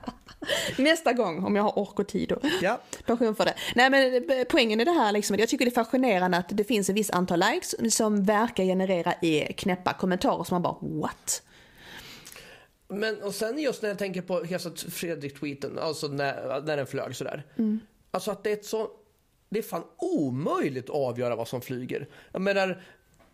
[0.78, 2.80] Nästa gång om jag har ork och tid och ja.
[3.06, 3.54] passion för det.
[3.74, 6.64] Nej men eh, poängen i det här liksom, jag tycker det är fascinerande att det
[6.64, 11.42] finns ett visst antal likes som verkar generera i knäppa kommentarer som man bara what?
[12.88, 14.44] Men och sen just när jag tänker på
[14.90, 17.46] Fredrik-tweeten, alltså när, när den flög sådär.
[17.58, 17.80] Mm.
[18.10, 18.90] Alltså att det är ett så
[19.54, 22.08] det är fan omöjligt att avgöra vad som flyger.
[22.32, 22.82] Jag menar,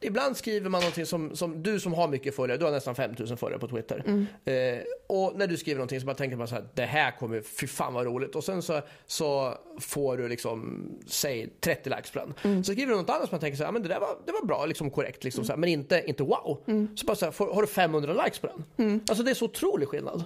[0.00, 3.36] ibland skriver man någonting som, som du som har mycket följare, du har nästan 5000
[3.36, 4.04] följare på Twitter.
[4.06, 4.26] Mm.
[4.44, 7.40] Eh, och när du skriver någonting så bara tänker man så här, det här kommer,
[7.40, 8.34] fy fan vad roligt.
[8.34, 12.34] Och sen så, så får du liksom, säg 30 likes på den.
[12.42, 12.64] Mm.
[12.64, 14.32] Så skriver du något annat som man tänker så här, men det där var, det
[14.32, 15.46] var bra, liksom korrekt, liksom, mm.
[15.46, 16.62] så här, men inte, inte wow.
[16.66, 16.96] Mm.
[16.96, 18.86] Så bara så här, får, har du 500 likes på den?
[18.86, 19.00] Mm.
[19.08, 20.24] Alltså det är så otrolig skillnad.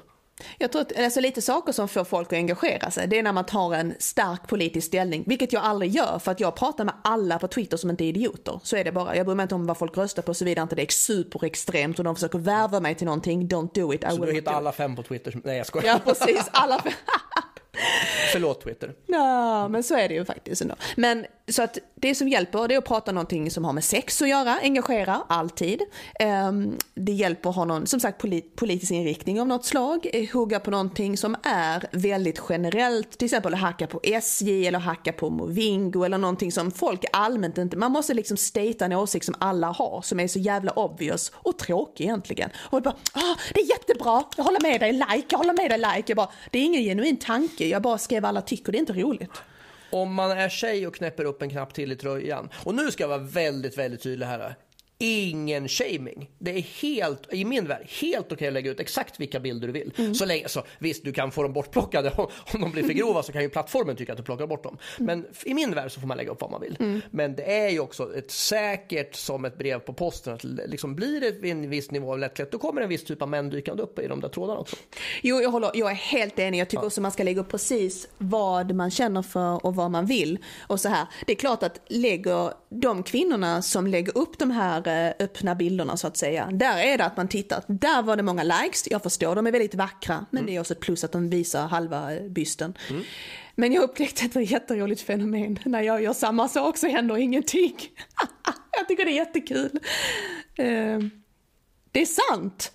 [0.58, 3.32] Jag tror att alltså, lite saker som får folk att engagera sig, det är när
[3.32, 6.94] man tar en stark politisk ställning, vilket jag aldrig gör för att jag pratar med
[7.04, 8.60] alla på Twitter som inte är idioter.
[8.62, 9.16] Så är det bara.
[9.16, 12.04] Jag bryr mig inte om vad folk röstar på såvida inte det är superextremt och
[12.04, 13.48] de försöker värva mig till någonting.
[13.48, 14.04] Don't do it.
[14.04, 15.40] I så du hittar alla fem på Twitter?
[15.44, 15.86] Nej jag skojar.
[15.86, 16.92] Ja precis, alla fem.
[18.32, 18.94] Förlåt Twitter.
[19.06, 20.74] Ja, men så är det ju faktiskt ändå.
[20.96, 24.22] Men så att det som hjälper det är att prata någonting som har med sex
[24.22, 25.82] att göra, engagera, alltid.
[26.20, 30.30] Ehm, det hjälper att ha någon, som sagt, polit, politisk inriktning av något slag, eh,
[30.32, 35.12] hugga på någonting som är väldigt generellt, till exempel att hacka på SJ eller hacka
[35.12, 39.34] på Movingo eller någonting som folk allmänt inte, man måste liksom statea en åsikt som
[39.38, 42.50] alla har, som är så jävla obvious och tråkig egentligen.
[42.56, 45.78] Och bara, ah, det är jättebra, jag håller med dig, like, jag håller med dig,
[45.78, 46.04] like.
[46.06, 48.92] Jag bara, det är ingen genuin tanke, jag bara skrev alla tycker, det är inte
[48.92, 49.42] roligt
[49.94, 52.48] om man är tjej och knäpper upp en knapp till i tröjan.
[52.64, 54.54] Och nu ska jag vara väldigt, väldigt tydlig här
[55.04, 56.30] ingen shaming.
[56.38, 59.72] Det är helt, i min värld, helt okej att lägga ut exakt vilka bilder du
[59.72, 59.92] vill.
[59.98, 60.14] Mm.
[60.14, 63.22] Så länge, så, visst, du kan få dem bortplockade om, om de blir för grova
[63.22, 64.78] så kan ju plattformen tycka att du plockar bort dem.
[64.98, 65.06] Mm.
[65.06, 66.76] Men i min värld så får man lägga upp vad man vill.
[66.80, 67.00] Mm.
[67.10, 71.20] Men det är ju också ett säkert som ett brev på posten att liksom blir
[71.20, 73.98] det en viss nivå av lätthet då kommer en viss typ av män dykande upp
[73.98, 74.76] i de där trådarna också.
[75.22, 76.60] Jo, jag, håller, jag är helt enig.
[76.60, 76.86] Jag tycker ja.
[76.86, 80.38] också man ska lägga upp precis vad man känner för och vad man vill.
[80.66, 84.80] Och så här, det är klart att lägger de kvinnorna som lägger upp de här
[85.18, 86.48] öppna bilderna så att säga.
[86.52, 89.52] Där är det att man tittar, där var det många likes, jag förstår de är
[89.52, 90.46] väldigt vackra men mm.
[90.46, 92.74] det är också ett plus att de visar halva eh, bysten.
[92.90, 93.02] Mm.
[93.54, 95.58] Men jag upptäckte ett jätteroligt fenomen.
[95.64, 97.76] När jag gör samma sak så händer ingenting.
[98.76, 99.70] jag tycker det är jättekul.
[100.56, 100.98] Eh,
[101.92, 102.72] det är sant.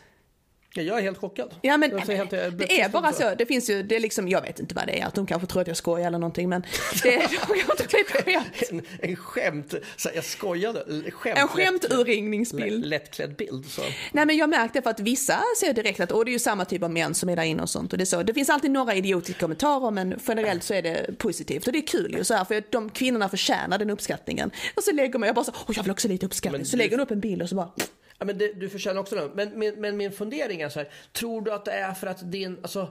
[0.74, 1.50] Ja, jag är helt chockad.
[1.62, 4.00] Ja men Jag säger helt- jag- det är bara så, det finns ju, det är
[4.00, 6.18] liksom, jag vet inte vad det är, att de kanske tror att jag skojar eller
[6.20, 6.64] någonting men
[7.04, 8.64] det är, de kanske tror att det är skämt.
[9.02, 10.84] En, en skämt, så jag skojade.
[11.12, 12.86] Skämt, En lätt- skämturringningsbild.
[12.86, 13.66] Lättklädd bild.
[13.72, 13.82] Så.
[14.12, 16.66] Nej men jag märkte för att vissa ser direkt att, och det är ju samma
[16.66, 18.24] typ av män som är där inne och sånt och det är så.
[18.24, 21.88] Det finns alltid några idiotiska kommentarer men generellt så är det positivt och det är
[21.88, 24.52] kul ju så här för de kvinnorna förtjänar den uppskattningen.
[24.76, 26.60] Och så lägger man, jag bara så, jag vill också lite uppskattning.
[26.60, 27.72] Men Så du- lägger hon upp en bild och så bara,
[28.20, 29.30] Ja, men det, du förtjänar också det.
[29.34, 32.32] Men, men, men min fundering är så här, tror du att det är för att
[32.32, 32.88] din, alltså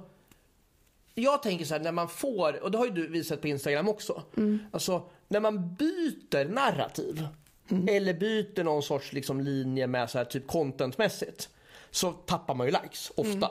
[1.15, 3.89] jag tänker så här, när man får, och det har ju du visat på Instagram
[3.89, 4.23] också,
[4.71, 7.27] alltså när man byter narrativ
[7.89, 11.49] eller byter någon sorts liksom, linje med så här, typ contentmässigt
[11.91, 13.51] så tappar man ju likes ofta.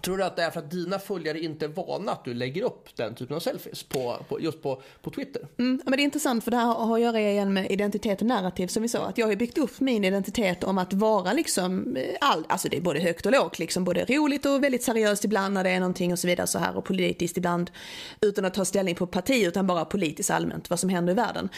[0.00, 2.62] Tror du att det är för att dina följare inte är vana att du lägger
[2.62, 5.46] upp den typen av selfies på, på, just på, på Twitter?
[5.58, 8.26] Mm, men det är intressant för det här har att göra igen med identitet och
[8.26, 9.06] narrativ som vi sa.
[9.06, 12.76] Att jag har byggt upp min identitet om att vara liksom eh, all, alltså det
[12.76, 15.80] är både högt och lågt, liksom både roligt och väldigt seriöst ibland när det är
[15.80, 17.70] någonting och så vidare så här och politiskt ibland
[18.20, 21.48] utan att ta ställning på parti utan bara politiskt allmänt vad som händer i världen.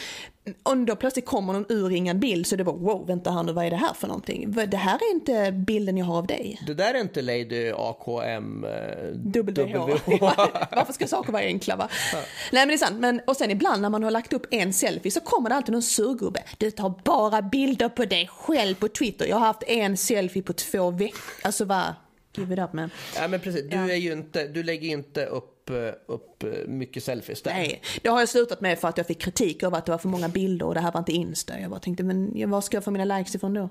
[0.63, 3.53] Om då plötsligt kommer någon urringad bild så är det bara wow, vänta här nu,
[3.53, 4.51] vad är det här för någonting?
[4.67, 6.61] Det här är inte bilden jag har av dig.
[6.67, 8.71] Det där är inte Lady AKM eh,
[9.13, 9.75] WH.
[10.71, 11.89] Varför ska saker vara enkla va?
[12.13, 12.99] Nej men det är sant.
[12.99, 15.71] Men, och sen ibland när man har lagt upp en selfie så kommer det alltid
[15.73, 16.43] någon surgubbe.
[16.57, 19.25] Du tar bara bilder på dig själv på Twitter.
[19.25, 21.19] Jag har haft en selfie på två veckor.
[21.43, 21.93] Alltså vad?
[22.37, 22.89] Give it up man.
[23.19, 23.91] Ja men precis, du, Ja.
[23.91, 27.53] är ju inte, du lägger inte upp, eh, upp eh, mycket selfies där.
[27.53, 29.99] Nej, det har jag slutat med för att jag fick kritik över att det var
[29.99, 31.59] för många bilder och det här var inte Insta.
[31.59, 33.69] Jag bara tänkte, men var ska jag få mina likes ifrån då?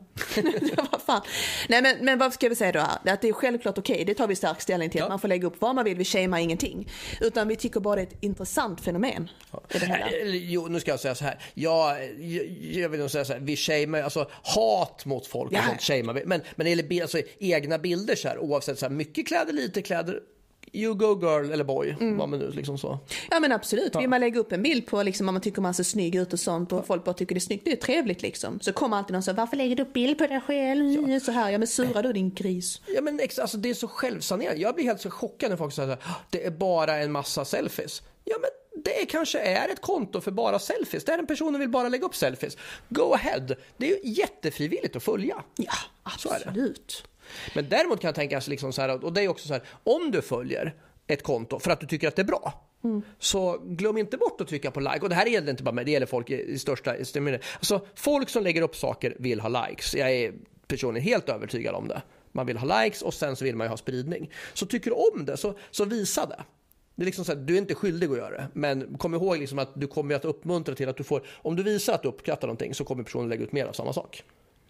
[0.92, 1.20] vad fan.
[1.68, 2.80] Nej men, men vad ska vi säga då?
[2.80, 3.12] här?
[3.14, 4.98] Att det är självklart okej, det tar vi stark ställning till.
[4.98, 5.04] Ja.
[5.04, 6.88] Att man får lägga upp vad man vill, vi shamear ingenting.
[7.20, 9.28] Utan vi tycker bara det är ett intressant fenomen.
[9.70, 9.96] hela.
[9.96, 11.38] Eller, Jo, nu ska jag säga så här.
[11.54, 13.40] Jag, jag, jag vill nog säga så här.
[13.40, 15.62] Vi shamear, alltså hat mot folk och Ja.
[15.68, 16.24] sånt shamear vi.
[16.24, 19.26] Men, men när det gäller bild, alltså, egna bilder så här, oavsett så här, mycket
[19.28, 20.20] kläder, lite kläder.
[20.74, 22.16] You go girl eller boy, Mm.
[22.16, 22.98] vad man nu liksom så.
[23.30, 25.74] Ja men absolut, vill man lägga upp en bild på liksom, om man tycker man
[25.74, 28.22] ser snygg ut och sånt och folk bara tycker det är snyggt, det är trevligt
[28.22, 28.60] liksom.
[28.60, 31.20] Så kommer alltid någon så varför lägger du upp bild på dig själv?
[31.20, 32.80] Så här, ja men sura du din gris.
[32.94, 34.60] Ja men ex, alltså, det är så självsanerande.
[34.60, 37.44] Jag blir helt så chockad när folk säger så här, det är bara en massa
[37.44, 38.02] selfies.
[38.24, 38.50] Ja men
[38.84, 41.04] det kanske är ett konto för bara selfies.
[41.04, 42.56] Där en person vill bara lägga upp selfies.
[42.88, 43.46] Go ahead.
[43.76, 45.42] Det är ju jättefrivilligt att följa.
[45.56, 45.72] Ja,
[46.04, 46.44] är det.
[46.44, 47.04] absolut.
[47.54, 49.62] Men däremot kan jag tänka alltså liksom så här, och det är också så här,
[49.84, 50.74] om du följer
[51.06, 52.60] ett konto för att du tycker att det är bra.
[53.18, 54.98] Så glöm inte bort att trycka på like.
[55.00, 57.38] Och det här gäller inte bara mig, det gäller folk i, i största i största-
[57.54, 59.94] Alltså folk som lägger upp saker vill ha likes.
[59.94, 60.32] Jag är
[60.66, 62.02] personligen helt övertygad om det.
[62.32, 64.30] Man vill ha likes och sen så vill man ju ha spridning.
[64.54, 66.42] Så tycker du om det, så, så visa det.
[66.94, 69.38] Det är liksom så här, du är inte skyldig att göra det, men kom ihåg
[69.38, 72.08] liksom att du kommer att uppmuntra till att du får, om du visar att du
[72.08, 74.22] uppskattar någonting så kommer personen lägga ut mer av samma sak.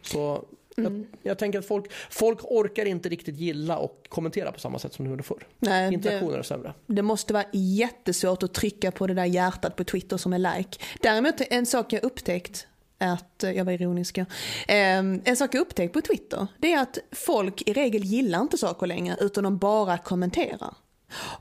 [0.02, 4.78] Så jag, jag tänker att folk, folk orkar inte riktigt gilla och kommentera på samma
[4.78, 5.46] sätt som de gjorde förr.
[5.58, 6.74] Nej, Interaktioner det, är sämre.
[6.86, 10.78] det måste vara jättesvårt att trycka på det där hjärtat på Twitter som är like.
[11.00, 12.66] Däremot en sak jag upptäckt
[12.98, 14.24] att, jag var ironisk ja.
[14.68, 18.58] Ehm, En sak jag upptäckt på Twitter, det är att folk i regel gillar inte
[18.58, 20.74] saker längre utan de bara kommenterar.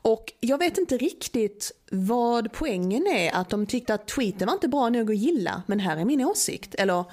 [0.02, 4.68] Och jag vet inte riktigt vad poängen är, att de tyckte att tweeten var inte
[4.68, 6.76] bra nog att gilla, men här är min åsikt.
[6.76, 7.06] Eller,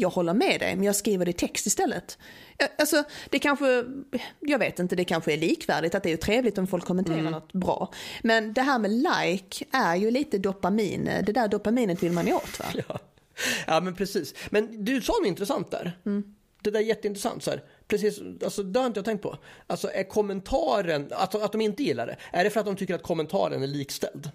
[0.00, 2.18] jag håller med dig, men jag skriver det i text istället.
[2.78, 3.84] Alltså, det kanske,
[4.40, 7.30] jag vet inte, det kanske är likvärdigt, att det är ju trevligt om folk kommenterar
[7.30, 7.92] något bra.
[8.22, 12.32] Men det här med like är ju lite dopamin, det där dopaminet vill man ju
[12.32, 12.64] åt va?
[12.88, 12.98] Ja.
[13.66, 14.34] ja, men precis.
[14.50, 15.98] Men du sa något intressant där.
[16.62, 17.42] Det där är jätteintressant.
[17.42, 17.62] Så här.
[17.88, 19.38] Precis, alltså, det har inte jag tänkt på.
[19.66, 22.94] Alltså, är kommentaren, att, att de inte gillar det, är det för att de tycker
[22.94, 24.30] att kommentaren är likställd?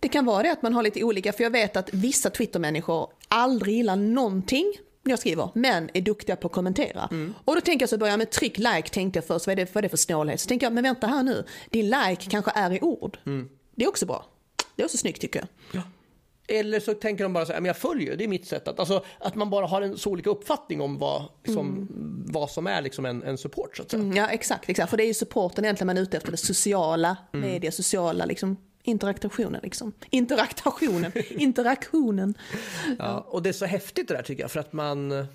[0.00, 3.10] Det kan vara det att man har lite olika, för jag vet att vissa Twitter-människor
[3.28, 7.08] aldrig gillar någonting jag skriver, men är duktiga på att kommentera.
[7.44, 9.56] Och då tänker jag så börjar jag med tryck like, tänkte jag först, vad är
[9.56, 10.40] det, vad är det för snålhet?
[10.40, 13.18] Så tänker jag, men vänta här nu, din like kanske är i ord.
[13.74, 14.26] Det är också bra.
[14.76, 15.82] Det är också snyggt tycker jag.
[16.58, 18.78] Eller så tänker de bara så här, men jag följer, det är mitt sätt att,
[18.80, 21.88] alltså, att man bara har en så olika uppfattning om vad, liksom,
[22.26, 24.02] vad som är liksom en, en support så att säga.
[24.02, 26.36] Mm, Ja exakt, exakt, för det är ju supporten egentligen man är ute efter, det
[26.36, 28.56] sociala media, sociala liksom
[28.88, 29.92] interaktionen liksom.
[30.10, 32.34] Interaktionen, interaktionen.
[32.98, 35.26] Ja, och det är så häftigt det där tycker jag för att man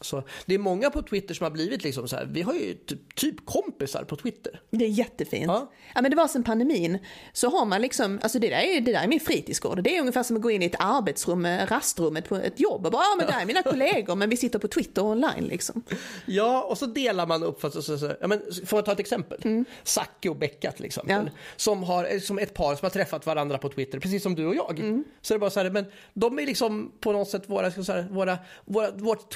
[0.00, 2.74] så, det är många på Twitter som har blivit liksom så här, vi har ju
[2.74, 4.60] typ, typ kompisar på Twitter.
[4.70, 5.46] Det är jättefint.
[5.46, 5.72] Ja.
[5.94, 6.02] Ja.
[6.02, 6.98] men det var sen pandemin
[7.32, 9.82] så har man liksom, alltså det där, är, det där är min fritidsgård.
[9.82, 12.86] Det är ungefär som att gå in i ett arbetsrum, eh, rastrummet på ett jobb
[12.86, 15.82] och bara, ja men där är mina kollegor men vi sitter på Twitter online liksom.
[16.26, 18.92] Ja, och så delar man upp, för att, så, så, ja, men, får jag ta
[18.92, 19.64] ett exempel?
[19.82, 21.14] Zacke och Becka till exempel.
[21.14, 21.26] Mm.
[21.26, 21.32] Ja.
[21.56, 24.54] Som, har, som ett par som har träffat varandra på Twitter, precis som du och
[24.54, 24.78] jag.
[24.78, 25.04] Mm.
[25.20, 25.84] Så det är bara så här, men
[26.14, 29.30] de är liksom på något sätt våra, jag säga, våra, våra, vårt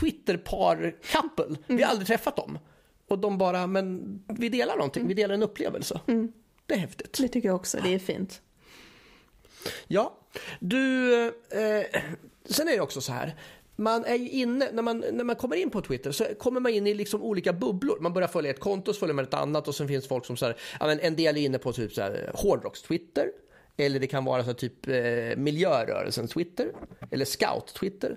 [0.55, 1.57] Twitter-par-couple.
[1.67, 1.85] Vi Mm.
[1.85, 2.59] har aldrig träffat dem.
[3.09, 6.01] Och de bara, men vi delar någonting, vi delar en upplevelse.
[6.67, 7.19] Det är häftigt.
[7.21, 8.43] Det tycker jag också, det är fint.
[9.87, 10.19] Ja,
[10.61, 12.01] du, eh,
[12.45, 13.37] sen är det också så här.
[13.77, 16.73] Man är ju inne, när man, när man kommer in på Twitter så kommer man
[16.73, 17.99] in i liksom olika bubblor.
[18.01, 20.37] Man börjar följa ett konto, så följer man ett annat och sen finns folk som
[20.37, 23.31] så här, ja, men en del är inne på typ så här hårdrocks-Twitter.
[23.77, 26.73] Eller det kan vara så här, typ eh, miljörörelsen Twitter.
[27.11, 28.17] Eller scout-Twitter.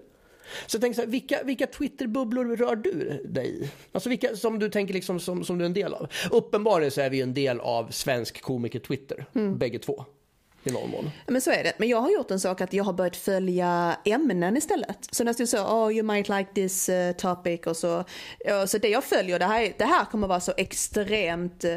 [0.67, 3.69] Så jag tänker så här, vilka, vilka Twitter-bubblor rör du dig i?
[3.91, 6.07] Alltså vilka som du tänker liksom som, som du är en del av?
[6.31, 9.25] Uppenbarligen så är vi en del av svensk komiker Twitter,
[9.57, 10.05] bägge två.
[10.63, 11.09] I någon mån.
[11.27, 11.73] Men så är det.
[11.77, 14.97] Men jag har gjort en sak att jag har börjat följa ämnen istället.
[15.11, 18.03] Så när står så, oh you might like this uh, topic och så.
[18.39, 21.71] Ja, så det jag följer, det här, det här kommer vara så extremt, uh,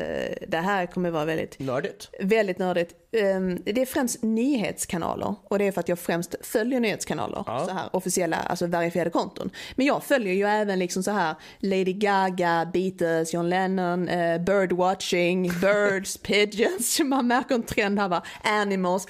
[0.48, 2.10] det här kommer vara väldigt Nördigt.
[2.20, 2.94] Väldigt nördigt.
[3.12, 7.44] Um, det är främst nyhetskanaler och det är för att jag främst följer nyhetskanaler.
[7.46, 7.64] Ja.
[7.64, 9.50] Så här officiella, alltså verifierade konton.
[9.74, 15.42] Men jag följer ju även liksom så här Lady Gaga, Beatles, John Lennon, uh, birdwatching,
[15.60, 17.00] birds, pigeons.
[17.04, 18.22] Man märker en trend här va.
[18.42, 19.06] Animals.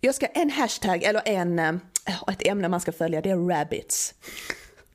[0.00, 1.74] Jag ska, en hashtag eller en, uh,
[2.32, 4.14] ett ämne man ska följa det är rabbits.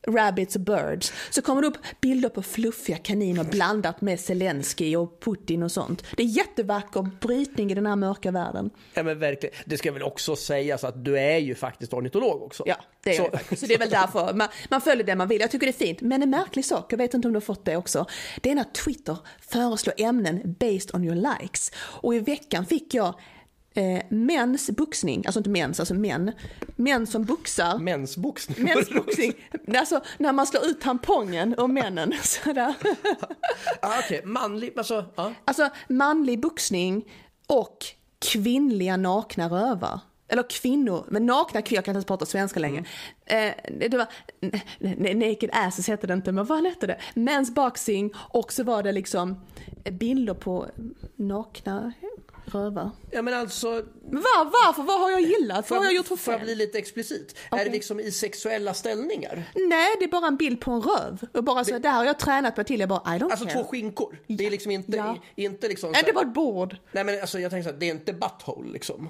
[0.07, 1.13] Rabbits och birds.
[1.29, 6.03] Så kommer det upp bilder på fluffiga kaniner blandat med Zelensky och Putin och sånt.
[6.17, 8.69] Det är jättevacker brytning i den här mörka världen.
[8.93, 9.55] Ja men verkligen.
[9.65, 12.63] Det ska väl också sägas att du är ju faktiskt ornitolog också.
[12.65, 13.59] Ja, det är Så- jag.
[13.59, 15.41] Så det är väl därför man, man följer det man vill.
[15.41, 16.01] Jag tycker det är fint.
[16.01, 18.05] Men en märklig sak, jag vet inte om du har fått det också.
[18.41, 21.71] Det är när Twitter föreslår ämnen based on your likes.
[21.77, 23.15] Och i veckan fick jag
[23.73, 26.31] eh, mäns boxning, alltså inte mäns, alltså män.
[26.75, 27.77] Män som boxar.
[27.77, 28.63] Mensboxning.
[28.63, 29.33] Mäns boxning,
[29.77, 32.13] alltså när man slår ut tampongen och männen.
[32.23, 32.73] Sådär.
[33.81, 35.33] ah, Okej, manlig, alltså, ja.
[35.45, 37.05] Alltså manlig boxning
[37.47, 37.77] och
[38.19, 39.99] kvinnliga nakna rövar.
[40.27, 42.83] Eller kvinnor, men nakna kvinnor, jag kan inte ens prata svenska längre.
[43.25, 44.07] Eh, det var,
[45.13, 46.99] naked asses hette det inte, men vad hette det?
[47.13, 49.45] Men's boxing och så var det liksom
[49.91, 50.67] bilder på
[51.15, 51.93] nakna
[52.45, 52.89] rövar.
[53.11, 54.83] ja men alltså, Men var, varför?
[54.83, 55.69] Vad har jag gillat?
[55.69, 56.57] Vad har jag gjort för får jag bli fel?
[56.57, 57.35] lite explicit?
[57.51, 57.65] Är Okej.
[57.65, 59.43] det liksom i sexuella ställningar?
[59.55, 61.23] Nej, det är bara en bild på en röv.
[61.33, 63.53] Och bara så, där har jag tränat mig till, jag bara I don't Alltså care.
[63.63, 64.19] två skinkor?
[64.27, 65.17] Det är liksom inte, Ja.
[65.35, 66.75] inte liksom så det här- var ett bord.
[66.91, 69.09] Nej men alltså jag tänker så här, det är inte butthole liksom.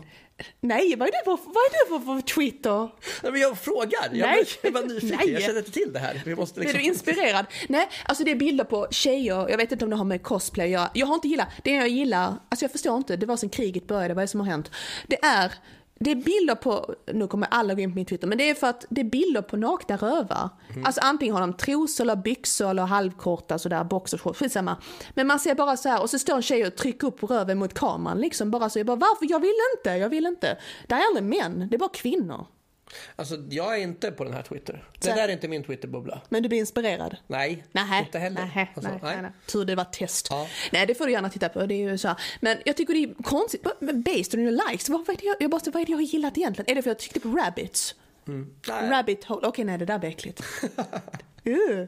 [0.62, 2.80] Nej, vad är det på, vad är det på, på Twitter?
[3.24, 4.46] Nej, men jag frågar, jag, Nej.
[4.62, 5.32] jag är bara nyfiken, Nej.
[5.32, 6.22] jag känner inte till det här.
[6.26, 6.80] Vi måste liksom...
[6.80, 7.46] Är du inspirerad?
[7.70, 10.66] Nej, alltså det är bilder på tjejer, jag vet inte om det har med cosplay
[10.66, 10.90] att göra.
[10.94, 13.88] Jag har inte gillat, det jag gillar, alltså jag förstår inte, det var sen kriget
[13.88, 14.72] började, vad är det som har hänt?
[15.08, 15.54] Det är,
[16.00, 18.54] det är bilder på, nu kommer alla gå in på min Twitter, men det är
[18.54, 20.50] för att det är bilder på nakna rövar.
[20.86, 24.78] Alltså antingen har de trosor eller byxor eller halvkorta sådär boxershorts, skitsamma.
[25.14, 27.58] Men man ser bara så här och så står en tjej och trycker upp röven
[27.58, 29.26] mot kameran liksom bara så, jag bara varför?
[29.30, 30.58] Jag vill inte, jag vill inte.
[30.88, 32.46] Det är aldrig män, det är bara kvinnor.
[33.16, 34.84] Alltså jag är inte på den här Twitter.
[35.00, 36.22] Det där är inte min Twitterbubbla.
[36.30, 37.18] Men du blir inspirerad?
[37.28, 38.42] Nej, Nähä, inte heller.
[38.42, 39.22] nähä, Alltså, nej, nej.
[39.22, 39.32] nej.
[39.48, 40.28] Tur det var test.
[40.30, 40.48] Ja.
[40.72, 41.66] Nej, det får du gärna titta på.
[41.66, 42.18] Det är ju så här.
[42.42, 43.64] Men jag tycker det är konstigt.
[43.80, 45.98] Based on your likes, vad, vad, är det jag, jag bara, vad är det jag
[45.98, 46.72] har gillat egentligen?
[46.72, 47.96] Är det för att jag tyckte på rabbits?
[48.26, 48.90] Nej.
[48.90, 50.44] Rabbit hole, okej nej det där var äckligt.
[51.48, 51.86] Uh.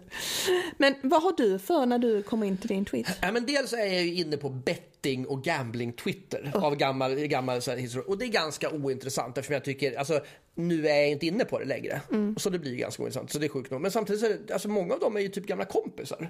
[0.77, 3.07] Men vad har du för när du kommer in till din tweet?
[3.21, 7.71] Ja, men dels är jag inne på betting och gambling Twitter av gammal, gammal så
[7.71, 8.09] här.
[8.09, 10.21] Och det är ganska ointressant eftersom jag tycker, alltså
[10.55, 12.01] nu är jag inte inne på det längre.
[12.35, 13.81] Och så det blir ganska ointressant, så det är sjukt nog.
[13.81, 16.29] Men samtidigt så är det, alltså många av dem är ju typ gamla kompisar.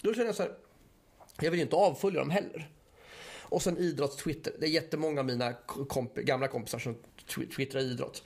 [0.00, 0.52] Då känner jag så här,
[1.40, 2.70] jag vill ju inte avfölja dem heller.
[3.40, 4.52] Och sen idrotts-Twitter.
[4.58, 5.52] Det är jättemånga av mina
[5.88, 6.96] komp gamla kompisar som
[7.28, 8.24] tw- twittrar idrott.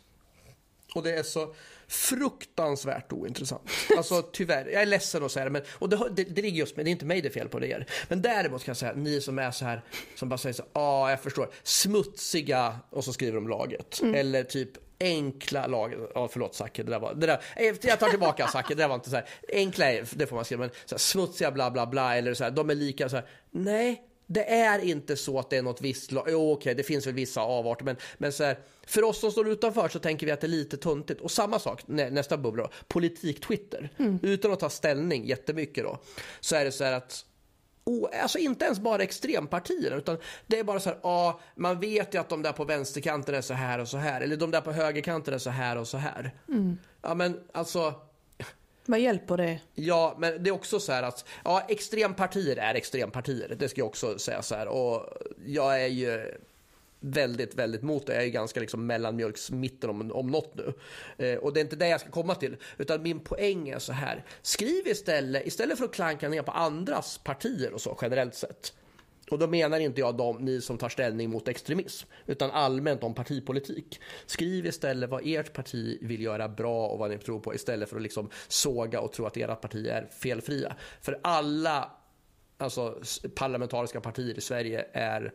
[0.95, 1.55] Och det är så
[1.89, 3.71] fruktansvärt ointressant.
[3.97, 6.77] Alltså tyvärr, jag är ledsen att säga det, men och det, det, det ligger just
[6.77, 7.87] med, det är inte mig det är fel på, det er.
[8.09, 9.83] Men däremot kan jag säga, ni som är så här,
[10.15, 14.01] som bara säger så ja jag förstår, smutsiga, och så skriver de laget.
[14.15, 18.09] Eller typ enkla lag, ja förlåt Zacke, det där var, det där, eh, jag tar
[18.09, 20.95] tillbaka Zacke, det där var inte så här, enkla det får man skriva, men så
[20.95, 24.51] här, smutsiga bla bla bla, eller så här, de är lika så här, nej, det
[24.51, 26.27] är inte så att det är något visst lag.
[26.29, 29.49] Jo, okej, det finns väl vissa avarter, men, men så här, för oss som står
[29.49, 31.21] utanför så tänker vi att det är lite tuntigt.
[31.21, 33.91] Och samma sak, nä, nästa bubbla då, politik-Twitter.
[34.23, 35.99] Utan att ta ställning jättemycket då,
[36.41, 37.25] så är det så här att
[38.23, 42.19] Alltså inte ens bara extrempartier utan det är bara så här, ja, man vet ju
[42.21, 44.73] att de där på vänsterkanten är så här och så här, eller de där på
[44.73, 46.35] högerkanten är så här och så här.
[47.03, 47.95] Ja, men alltså,
[48.87, 49.61] Vad hjälper det?
[49.75, 53.57] Ja, men det är också så här att ja, extrempartier är extrempartier.
[53.59, 54.69] Det ska jag också säga så här.
[54.69, 55.07] Och
[55.47, 56.35] jag är ju
[57.01, 58.13] väldigt, väldigt mot det.
[58.13, 60.73] Jag är ju ganska liksom mellanmjölksmitten om, om något nu.
[61.27, 62.57] Eh, och det är inte det jag ska komma till.
[62.79, 64.25] Utan min poäng är så här.
[64.43, 68.73] Skriv istället, istället för att klanka ner på andras partier och så generellt sett.
[69.31, 73.15] Och då menar inte jag de, ni som tar ställning mot extremism, utan allmänt om
[73.15, 74.01] partipolitik.
[74.27, 77.97] Skriv istället vad ert parti vill göra bra och vad ni tror på istället för
[77.97, 80.77] att liksom såga och tro att ert parti är felfria.
[81.01, 81.91] För alla
[82.59, 83.01] alltså,
[83.35, 85.33] parlamentariska partier i Sverige är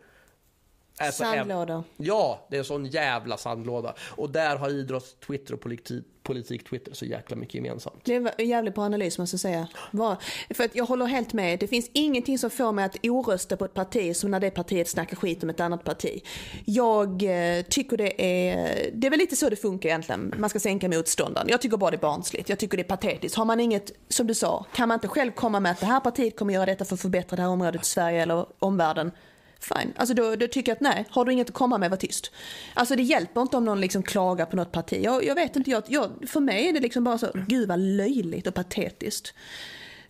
[1.08, 1.84] är så- Sandlådor.
[1.98, 3.94] Ja, det är en sån jävla sandlåda.
[4.16, 8.02] Och där har idrotts-Twitter och politik- politik-Twitter så jäkla mycket gemensamt.
[8.04, 9.68] Det är en jävligt bra analys måste jag säga.
[9.92, 10.18] Var,
[10.54, 11.60] för att jag håller helt med.
[11.60, 14.90] Det finns ingenting som får mig att orösta på ett parti som när det partiet
[14.90, 16.24] snackar skit om ett annat parti.
[16.66, 20.34] Jag eh, tycker det är, det är väl lite så det funkar egentligen.
[20.38, 21.48] Man ska sänka motståndaren.
[21.50, 22.50] Jag tycker bara det är barnsligt.
[22.50, 23.36] Jag tycker det är patetiskt.
[23.38, 26.00] Har man inget, som du sa, kan man inte själv komma med att det här
[26.00, 29.12] partiet kommer göra detta för att förbättra det här området i Sverige eller omvärlden.
[29.62, 29.94] Fine.
[29.96, 32.32] Alltså då, då tycker jag att nej, har du inget att komma med, var tyst.
[32.74, 35.02] Alltså det hjälper inte om någon liksom klagar på något parti.
[35.04, 37.80] Jag, jag vet inte, jag, jag, för mig är det liksom bara så, gud vad
[37.80, 39.34] löjligt och patetiskt.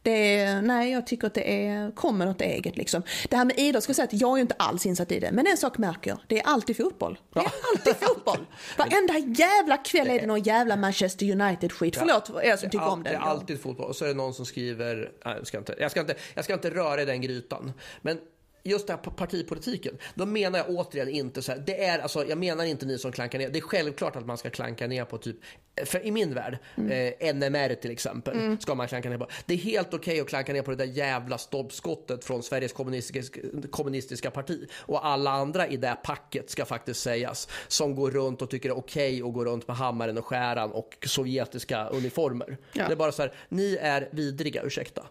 [0.03, 3.03] Det är, nej, jag tycker att det är, kommer något eget liksom.
[3.29, 5.31] Det här med idrott, ska jag säga att jag är inte alls insatt i det.
[5.31, 7.19] Men en sak märker jag, det är alltid fotboll.
[7.33, 8.47] Det är alltid fotboll.
[8.77, 11.95] Varenda jävla kväll är det någon jävla Manchester United-skit.
[11.97, 13.09] Förlåt er som tycker om det.
[13.09, 13.89] Det är alltid fotboll.
[13.89, 16.43] Och så är det någon som skriver, nej, jag, ska inte, jag, ska inte, jag
[16.43, 17.73] ska inte röra i den grytan.
[18.01, 18.19] Men
[18.63, 22.37] just det här partipolitiken, då menar jag återigen inte så här, det är alltså, jag
[22.37, 25.17] menar inte ni som klankar ner, det är självklart att man ska klanka ner på
[25.17, 25.37] typ,
[25.85, 29.27] för i min värld, eh, NMR till exempel, ska man klanka ner på.
[29.45, 33.39] Det är helt okej att klanka ner på det där jävla stolpskottet från Sveriges kommunistiska,
[33.69, 34.69] kommunistiska parti.
[34.73, 38.73] Och alla andra i det packet ska faktiskt sägas, som går runt och tycker det
[38.73, 42.57] är okej att gå runt med hammaren och skäran och sovjetiska uniformer.
[42.73, 42.87] Ja.
[42.87, 45.03] Det är bara så här, ni är vidriga, ursäkta.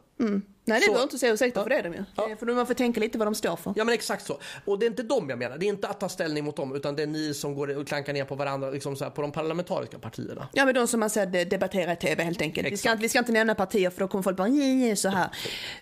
[0.64, 1.98] Nej, det Så- behöver inte säga ursäkta för det de ju.
[1.98, 3.72] Är För man får tänka lite vad de står för.
[3.76, 4.38] Ja men exakt så.
[4.64, 5.58] Och det är inte dem jag menar.
[5.58, 7.88] Det är inte att ta ställning mot dem utan det är ni som går och
[7.88, 10.48] klankar ner på varandra, liksom så här, på de parlamentariska partierna.
[10.52, 12.72] Ja men de som man ser debattera i tv helt enkelt.
[12.72, 14.96] Vi ska, inte- vi ska inte nämna partier för då kommer folk bara "Nej, nej,
[14.96, 15.28] så här.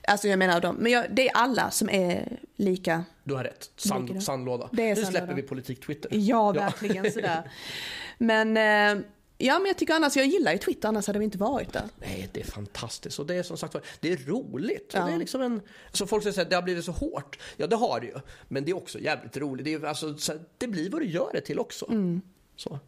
[0.02, 0.76] Alltså jag menar dem.
[0.76, 3.04] Men jag, det är alla som är lika.
[3.24, 3.70] Du har rätt.
[3.76, 4.68] Sand, sandlåda.
[4.72, 6.10] Nu släpper vi politik-Twitter.
[6.14, 7.50] Ja verkligen sådär.
[8.18, 9.04] Men eh,
[9.38, 11.84] ja men jag tycker annars, jag gillar ju Twitter annars hade vi inte varit där.
[11.96, 13.18] Nej, det är fantastiskt.
[13.18, 14.90] Och det är som sagt det är roligt.
[14.94, 15.06] Ja.
[15.06, 15.60] det är liksom en...
[15.92, 17.38] Så folk säger att det har blivit så hårt.
[17.56, 18.14] Ja, det har det ju.
[18.48, 19.64] Men det är också jävligt roligt.
[19.64, 20.14] Det, är, alltså,
[20.58, 21.86] det blir vad du gör det till också.
[21.90, 22.20] Mm.
[22.56, 22.78] Så.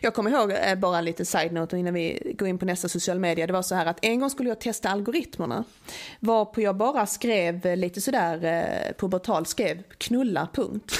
[0.00, 3.46] Jag kommer ihåg, eh, bara lite side-note innan vi går in på nästa social media.
[3.46, 5.64] Det var så här att en gång skulle jag testa algoritmerna.
[6.20, 10.92] Varpå jag bara skrev eh, lite sådär eh, pubertal skrev knulla punkt.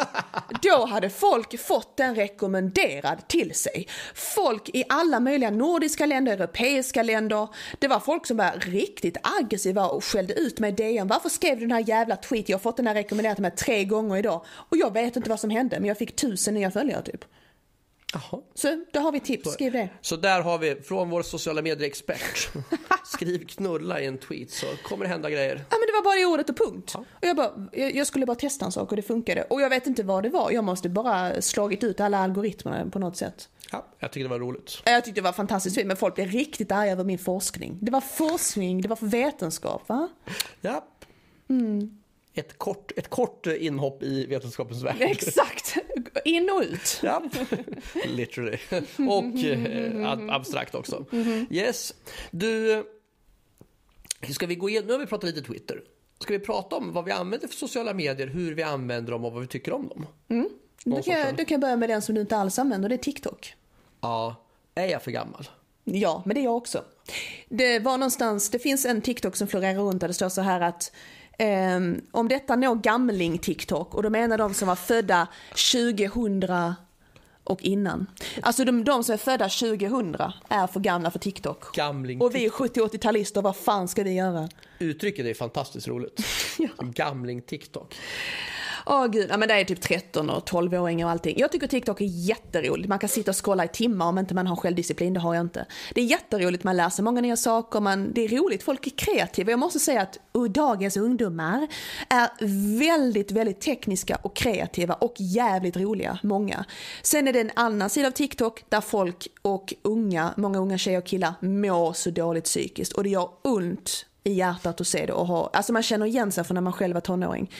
[0.62, 3.86] Då hade folk fått den rekommenderad till sig.
[4.14, 7.48] Folk i alla möjliga nordiska länder, europeiska länder.
[7.78, 11.08] Det var folk som var riktigt aggressiva och skällde ut mig i DN.
[11.08, 12.48] Varför skrev du den här jävla tweet?
[12.48, 14.44] Jag har fått den här rekommenderad till mig tre gånger idag.
[14.46, 17.24] Och jag vet inte vad som hände, men jag fick tusen nya följare typ.
[18.12, 18.42] Jaha.
[18.54, 19.88] Så då har vi tips, skriv det.
[20.00, 22.48] Så där har vi från vår sociala medier-expert.
[23.04, 25.56] Skriv knulla i en tweet så kommer det hända grejer.
[25.56, 26.94] Ja men det var bara i ordet och punkt.
[26.96, 29.42] Och jag, bara, jag, jag skulle bara testa en sak och det funkade.
[29.42, 32.98] Och jag vet inte vad det var, jag måste bara slagit ut alla algoritmerna på
[32.98, 33.48] något sätt.
[33.72, 34.82] Ja, jag tycker det var roligt.
[34.84, 37.78] Jag tyckte det var fantastiskt fint men folk blev riktigt arga över min forskning.
[37.80, 40.08] Det var forskning, det var för vetenskap va?
[40.60, 40.84] Ja.
[41.48, 41.98] Mm.
[42.36, 44.96] Ett, kort, ett kort inhopp i vetenskapens värld.
[45.00, 45.76] Exakt,
[46.24, 47.00] in och ut.
[47.02, 47.22] Ja,
[48.06, 48.58] literally.
[49.10, 51.04] Och eh, ab- abstrakt också.
[51.50, 51.94] Yes.
[52.30, 52.84] Du,
[54.34, 55.82] ska vi gå igenom, nu har vi pratat lite Twitter.
[56.20, 59.32] Ska vi prata om vad vi använder för sociala medier, hur vi använder dem och
[59.32, 60.06] vad vi tycker om dem?
[60.26, 60.50] Någon
[60.84, 63.54] Du kan- du kan börja med den som du inte alls använder, det är TikTok.
[64.00, 64.36] Ja,
[64.74, 65.48] är jag för gammal?
[65.84, 66.84] Ja, men det är jag också.
[67.48, 70.60] Det var någonstans, det finns en TikTok som florerar runt där det står så här
[70.60, 70.92] att
[71.38, 75.28] ehm, om detta når gamling TikTok och då menar de som var födda
[75.72, 76.74] 2000
[77.44, 78.06] och innan.
[78.42, 80.16] Alltså de, de som är födda 2000
[80.48, 81.74] är för gamla för TikTok.
[81.76, 82.20] Gamling.
[82.20, 84.48] Och vi 70-80-talister, vad fan ska vi göra?
[84.78, 86.20] Uttrycket är fantastiskt roligt.
[86.58, 86.68] Ja.
[86.78, 87.42] Gamling
[88.88, 91.38] Åh Åh gud, ja, men det är typ 13 och 12-åringar och allting.
[91.38, 92.88] Jag tycker TikTok är jätteroligt.
[92.88, 95.40] Man kan sitta och scrolla i timmar om inte man har självdisciplin, det har jag
[95.40, 95.66] inte.
[95.94, 98.90] Det är jätteroligt, man lär sig många nya saker, man, det är roligt, folk är
[98.90, 99.50] kreativa.
[99.50, 101.68] Jag måste säga att uh, dagens ungdomar
[102.08, 102.28] är
[102.78, 106.64] väldigt, väldigt tekniska och kreativa och jävligt roliga, många.
[107.02, 110.98] Sen är det en annan sida av TikTok där folk och unga, många unga tjejer
[110.98, 115.12] och killar mår så dåligt psykiskt och det gör ont i hjärtat att se det
[115.12, 117.50] och ha, alltså man känner igen sig från när man själv var tonåring.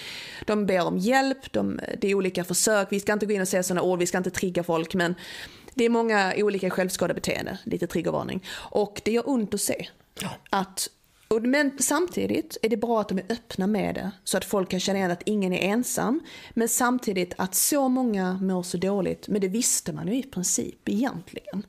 [0.46, 3.48] De ber om hjälp, de, det är olika försök, vi ska inte gå in och
[3.48, 5.14] säga sådana ord, vi ska inte trigga folk men
[5.74, 8.44] det är många olika självskadebeteenden, lite triggervarning.
[8.54, 9.88] Och det gör ont att se.
[10.50, 10.95] Att, och,
[11.28, 14.80] men samtidigt är det bra att de är öppna med det så att folk kan
[14.80, 16.20] känna igen att ingen är ensam.
[16.54, 20.88] Men samtidigt att så många mår så dåligt, men det visste man ju i princip
[20.88, 21.66] egentligen.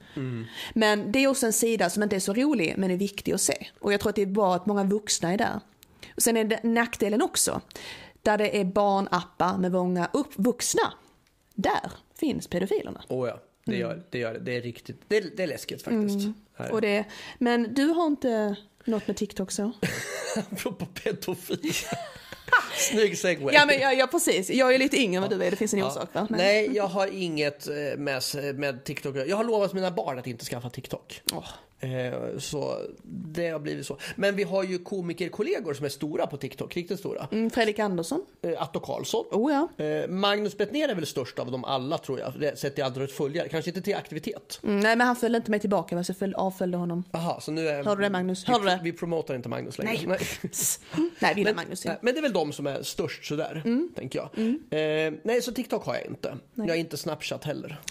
[0.74, 3.42] Men det är också en sida som inte är så rolig men är viktig att
[3.42, 3.68] se.
[3.80, 5.60] Och jag tror att det är bra att många vuxna är där.
[6.16, 7.62] Och sen är det nackdelen också,
[8.22, 10.94] där det är barnappar med många upp, vuxna.
[11.54, 13.04] Där finns pedofilerna.
[13.08, 13.40] Åh ja,
[13.72, 14.18] det gör det.
[14.18, 14.58] Gör det.
[14.58, 16.28] är riktigt, det är, det är läskigt faktiskt.
[16.56, 16.72] Här.
[16.72, 17.06] Och det,
[17.38, 18.56] men du har inte
[18.86, 19.72] något med TikTok så?
[20.52, 21.74] Apropå pedofil.
[22.78, 23.56] Snygg segway.
[23.56, 24.50] Ja, men ja, ja, precis.
[24.50, 26.28] Jag är lite yngre än vad du är, det finns en orsak va?
[26.30, 26.40] Nej.
[26.40, 28.24] Nej, jag har inget eh, med,
[28.56, 31.22] med TikTok Jag har lovat mina barn att inte skaffa TikTok.
[31.34, 31.48] Åh.
[31.80, 33.98] Eh, Så det har blivit så.
[34.16, 37.28] Men vi har ju komikerkollegor som är stora på TikTok, riktigt stora.
[37.32, 38.26] Mm, Fredrik Andersson.
[38.42, 39.26] Eh, Atto Karlsson.
[39.32, 39.86] Oh ja.
[39.86, 43.50] Eh, Magnus Bettner är väl störst av dem alla tror jag, sett till antalet följare.
[43.50, 44.60] Kanske inte till aktivitet.
[44.64, 47.04] Mm, nej, men han följde inte mig tillbaka, så jag följde, avföljde honom.
[47.12, 47.84] Aha, så nu är...
[47.84, 48.48] Hörde det, Magnus?
[48.48, 48.80] Vi, Hörde du det?
[48.84, 49.94] vi promotar inte Magnus längre.
[50.08, 50.20] Nej.
[51.20, 51.86] Nej, vi gillar Magnus.
[51.86, 51.92] Ja.
[51.92, 53.90] Nej, men det är väl de som är störst sådär, Mm.
[53.96, 54.30] tänker jag.
[55.08, 56.38] Eh, nej, så TikTok har jag inte.
[56.54, 57.82] Jag har inte Snapchat heller.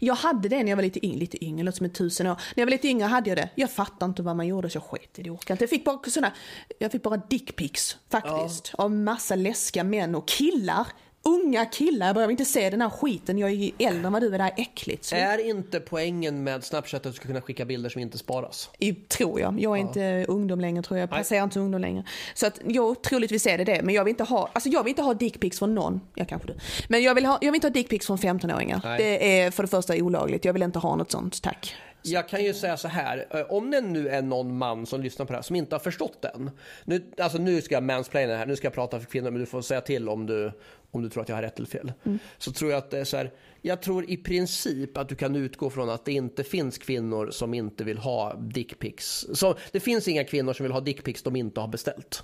[0.00, 2.34] Jag hade det när jag var lite yngre, lite yngre, låter som en tusen år.
[2.34, 3.48] När jag var lite yngre hade jag det.
[3.54, 5.62] Jag fattade inte vad man gjorde så jag sket i det, jag orkade inte.
[5.64, 6.32] Jag fick bara såna,
[6.78, 8.72] jag fick bara dickpics faktiskt.
[8.78, 10.86] Av massa läskiga män och killar.
[11.22, 13.38] Unga killar, jag behöver inte se den här skiten.
[13.38, 15.04] Jag är ju äldre än vad du är, det här är äckligt.
[15.04, 18.70] Så, Är inte poängen med Snapchat att du ska kunna skicka bilder som inte sparas?
[18.78, 19.60] i- tror jag.
[19.60, 21.02] Jag är inte ungdom längre tror jag.
[21.02, 22.04] Jag passerar inte ungdom längre.
[22.34, 23.82] Så att jo, troligtvis är det det.
[23.82, 26.00] Men jag vill inte ha, alltså jag vill inte ha dickpics från någon.
[26.14, 26.54] Ja, kanske du.
[26.88, 28.80] Men jag vill, ha, jag vill inte ha dickpics från 15-åringar.
[28.84, 28.98] Nej.
[28.98, 30.44] Det är för det första olagligt.
[30.44, 31.74] Jag vill inte ha något sånt, tack.
[32.06, 35.26] Jag kan ju säga så här, eh, om det nu är någon man som lyssnar
[35.26, 36.50] på det här som inte har förstått den.
[36.84, 39.46] Nu, alltså nu ska jag mansplaina här, nu ska jag prata för kvinnor men du
[39.46, 40.52] får säga till om du,
[40.90, 41.92] om du tror att jag har rätt eller fel.
[42.38, 43.32] Så tror jag att det är så här,
[43.62, 47.54] jag tror i princip att du kan utgå från att det inte finns kvinnor som
[47.54, 49.26] inte vill ha dickpics.
[49.72, 52.22] Det finns inga kvinnor som vill ha dickpics de inte har beställt.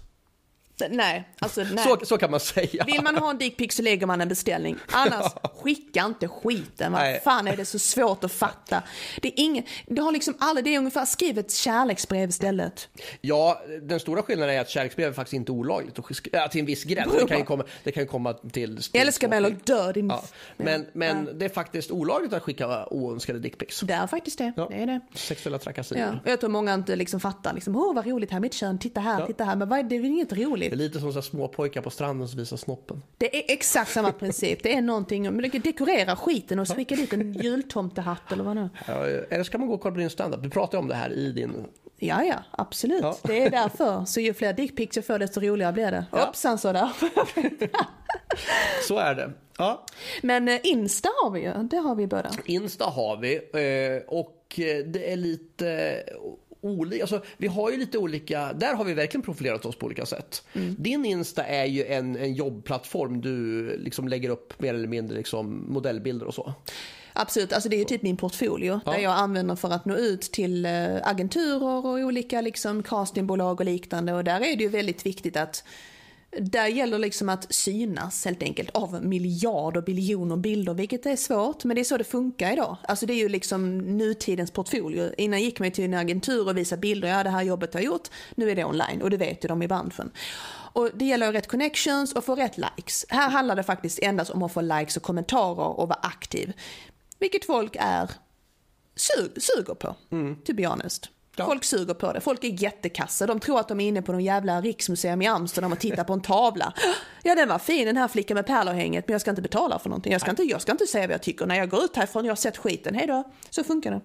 [0.91, 1.85] Nej, alltså nej.
[1.85, 2.85] Så, så kan man säga.
[2.85, 4.77] Vill man ha en dickpic så lägger man en beställning.
[4.93, 6.93] Annars, skicka inte skiten.
[6.93, 8.83] Vad fan är det så svårt att fatta?
[9.23, 12.89] Det är ingen, det har liksom aldrig, det är ungefär, skriv ett kärleksbrev istället.
[13.21, 15.99] Ja, den stora skillnaden är att kärleksbrev är faktiskt inte olagligt.
[16.33, 17.13] Ja, till en viss gräns.
[17.13, 18.81] Det kan ju komma, det kan komma till...
[18.93, 20.09] Älska mig eller dö din...
[20.09, 20.25] Ja,
[20.57, 23.81] men men det är faktiskt olagligt att skicka oönskade dickpics.
[23.81, 24.53] Det är faktiskt det.
[24.57, 24.67] Ja.
[24.71, 25.01] Det är det.
[25.15, 26.21] Sexuella trakasserier.
[26.25, 26.31] Ja.
[26.31, 29.21] Jag tror många inte liksom fattar, liksom, åh vad roligt här, mitt kön, titta här,
[29.21, 29.27] Ja.
[29.27, 29.57] titta här.
[29.57, 30.33] Men vad är det, är väl inget
[30.73, 33.03] Det är lite som så små pojkar på stranden som visar snoppen.
[33.19, 34.63] Det är exakt samma princip.
[34.63, 38.69] Det är någonting, men dekorera skiten och skicka dit en jultomtehatt eller vad nu.
[38.87, 40.43] Ja, eller ska man gå och kolla på din standup?
[40.43, 41.67] Du pratar om det här i din...
[41.97, 43.03] Ja, ja, absolut.
[43.03, 43.17] Ja.
[43.23, 44.05] Det är därför.
[44.05, 46.05] Så ju fler dickpics jag får desto roligare blir det.
[46.13, 46.19] Ja.
[46.19, 46.91] Hoppsan sådär.
[48.89, 49.33] Så är det.
[49.59, 49.87] Ja.
[50.23, 52.31] Men eh, Insta har vi ju, det har vi båda.
[52.45, 56.03] Insta har vi eh, och eh, det är lite
[56.63, 57.03] olika.
[57.03, 60.45] Alltså, vi har ju lite olika, där har vi verkligen profilerat oss på olika sätt.
[60.79, 63.21] Din Insta är ju en, en jobbplattform.
[63.21, 66.53] Du liksom lägger upp mer eller mindre liksom modellbilder och så.
[67.13, 68.93] Absolut, alltså det är ju typ min portfolio Ja.
[68.93, 73.67] där jag använder för att nå ut till eh, agenturer och olika liksom castingbolag och
[73.67, 75.65] liknande och där är det ju väldigt viktigt att
[76.39, 81.75] där gäller liksom att synas helt enkelt av miljarder, biljoner bilder, vilket är svårt, men
[81.75, 82.77] det är så det funkar idag.
[82.83, 85.15] Alltså det är ju liksom nutidens portfolio.
[85.19, 87.87] Innan gick man till en agentur och visade bilder, ja det här jobbet har jag
[87.87, 90.11] gjort, nu är det online och det vet ju de i branschen.
[90.75, 93.07] Och det gäller att rätt connections och få rätt likes.
[93.09, 96.53] Här handlar det faktiskt endast om att få likes och kommentarer och vara aktiv.
[97.19, 98.11] Vilket folk är
[98.97, 99.95] sug, suger på,
[100.45, 101.09] to be honest.
[101.37, 101.45] Ja.
[101.45, 102.21] Folk suger på det.
[102.21, 103.27] Folk är jättekassa.
[103.27, 106.13] De tror att de är inne på någon jävla riksmuseum i Amsterdam och tittar på
[106.13, 106.73] en tavla.
[107.25, 109.89] Ja, den var fin den här flickan med pärlörhänget, men jag ska inte betala för
[109.89, 110.13] någonting.
[110.13, 111.47] Jag ska, inte, jag ska inte säga vad jag tycker.
[111.47, 113.25] När jag går ut härifrån, jag har sett skiten, hej då.
[113.51, 114.01] Så funkar det.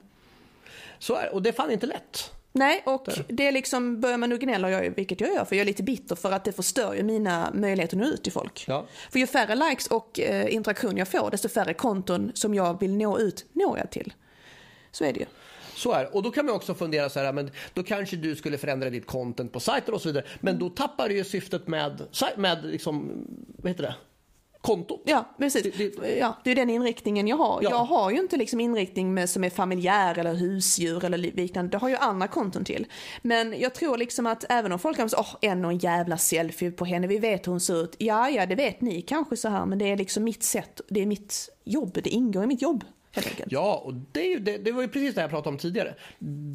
[0.99, 2.32] Så är, och det är fan inte lätt.
[2.51, 5.61] Nej, och det är liksom, börjar man nu gnälla, jag, vilket jag gör, för jag
[5.61, 8.65] är lite bitter för att det förstör ju mina möjligheter att nå ut till folk.
[8.67, 8.86] Ja.
[9.11, 12.97] För ju färre likes och eh, interaktion jag får, desto färre konton som jag vill
[12.97, 14.13] nå ut, når jag till.
[14.91, 15.25] Så är det ju.
[15.78, 16.09] Så är det.
[16.09, 19.05] Och då kan man också fundera så här, men då kanske du skulle förändra ditt
[19.05, 20.25] content på sajten och så vidare.
[20.39, 22.01] Men då tappar du ju syftet med,
[22.38, 23.11] med liksom,
[23.57, 23.95] vad heter det?
[24.61, 25.01] Kontot.
[25.05, 25.63] Ja, precis.
[25.78, 27.59] Det- Ja, det är den inriktningen jag har.
[27.63, 27.69] Ja.
[27.69, 31.71] Jag har ju inte liksom inriktning med, som är familjär eller husdjur eller li- liknande.
[31.71, 32.86] Det har ju andra konton till.
[33.21, 36.17] Men jag tror liksom att även om folk kan säga, åh, en och en jävla
[36.17, 37.95] selfie på henne, vi vet hur hon ser ut.
[37.97, 41.01] Ja, ja, det vet ni kanske så här, men det är liksom mitt sätt, det
[41.01, 42.84] är mitt jobb, det ingår i mitt jobb.
[43.18, 43.51] Helt enkelt.
[43.51, 45.95] Ja, och det, är det, det var ju precis det jag pratade om tidigare.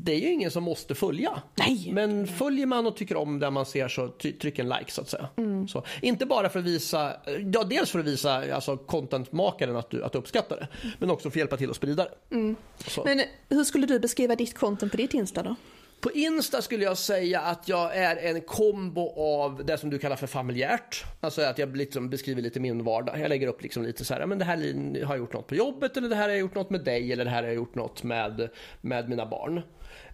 [0.05, 1.43] Det är ju ingen som måste följa.
[1.55, 1.91] Nej.
[1.93, 5.09] Men följer man och tycker om det man ser så tryck en like så att
[5.09, 5.29] säga.
[5.69, 7.13] Så, inte bara för att visa,
[7.55, 10.69] ja dels för att visa alltså, contentmakaren att du, att du uppskattar det.
[10.99, 12.55] Men också för att hjälpa till att sprida det.
[12.87, 13.05] Så.
[13.05, 15.57] Men hur skulle du beskriva ditt konton på ditt Insta då?
[16.03, 20.17] På Insta skulle jag säga att jag är en kombo av det som du kallar
[20.17, 21.05] för familjärt.
[21.21, 23.21] Alltså att jag liksom beskriver lite min vardag.
[23.21, 24.57] Jag lägger upp liksom lite så här, men det här
[25.05, 27.13] har jag gjort något på jobbet eller det här har jag gjort något med dig
[27.13, 28.49] eller det här har jag gjort något med,
[28.81, 29.59] med mina barn.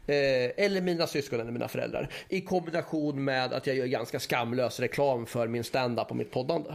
[0.07, 2.12] Eh, eller mina syskon eller mina föräldrar.
[2.28, 6.74] I kombination med att jag gör ganska skamlös reklam för min stand-up och mitt poddande.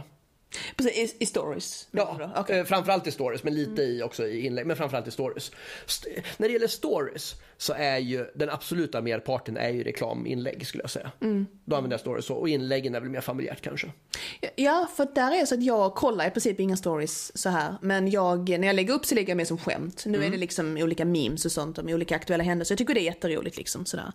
[0.76, 1.88] Precis, i, i stories.
[1.90, 2.18] Ja.
[2.48, 2.60] Mm.
[2.60, 5.52] eh, framförallt i stories, men lite i också i inlägg, men framförallt i stories.
[5.86, 10.82] St- när det gäller stories så är ju den absoluta merparten är ju reklaminlägg skulle
[10.82, 11.12] jag säga.
[11.20, 11.46] Mm.
[11.64, 13.92] Då använder jag stories så, och inläggen är väl mer familjärt kanske.
[14.56, 17.74] Ja, för där är det så att jag kollar i princip inga stories så här.
[17.82, 20.04] Men jag, när jag lägger upp så lägger jag mer som skämt.
[20.06, 22.72] Nu är det liksom olika memes och sånt om olika aktuella händelser.
[22.72, 24.12] Jag tycker det är jätteroligt liksom sådär.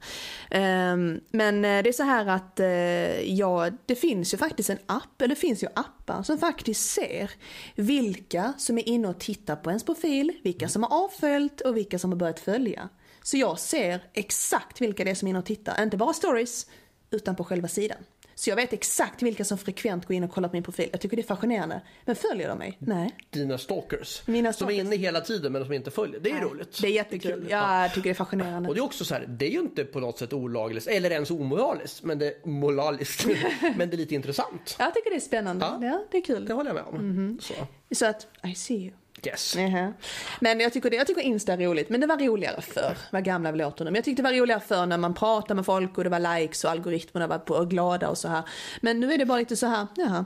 [0.51, 4.79] Ehm, men eh, det är så här att eh, ja, det finns ju faktiskt en
[4.85, 7.31] app, eller det finns ju appar som faktiskt ser
[7.75, 11.99] vilka som är inne och tittar på ens profil, vilka som har avföljt och vilka
[11.99, 12.89] som har börjat följa.
[13.29, 16.67] Så jag ser exakt vilka det är som är inne och tittar, inte bara stories,
[17.11, 17.97] utan på själva sidan.
[18.35, 20.89] Så jag vet exakt vilka som frekvent går in och kollar på min profil.
[20.91, 21.81] Jag tycker det är fascinerande.
[22.05, 22.77] Men följer de mig?
[22.79, 23.15] Nej.
[23.29, 24.21] Dina stalkers.
[24.27, 24.85] Mina Som är stalkers.
[24.87, 26.19] inne hela tiden men som inte följer.
[26.19, 26.81] Det är roligt.
[26.81, 27.31] Det är jättekul.
[27.31, 27.47] kul.
[27.49, 28.69] Ja, jag tycker det är fascinerande.
[28.69, 31.11] Och det är också så här, det är ju inte på något sätt olagligt eller
[31.11, 33.25] ens omoraliskt, men det är moraliskt.
[33.75, 34.75] men det är lite intressant.
[34.79, 35.65] Jag tycker det är spännande.
[35.65, 35.79] Ja.
[35.85, 36.45] Ja, det är kul.
[36.45, 37.07] Det håller jag med om.
[37.09, 37.39] Mhm.
[37.41, 37.53] Så,
[37.91, 38.91] Så att, I see you.
[39.27, 39.55] Yes.
[39.55, 39.93] Nähä.
[40.39, 42.97] Men jag tycker, det, jag tycker Insta är roligt, men det var roligare förr.
[43.11, 43.91] Vad gamla vi låter nu.
[43.91, 46.39] Men jag tyckte det var roligare förr när man pratade med folk och det var
[46.39, 48.43] likes och algoritmerna var på, och glada och så här.
[48.81, 50.25] Men nu är det bara lite så här, jaha,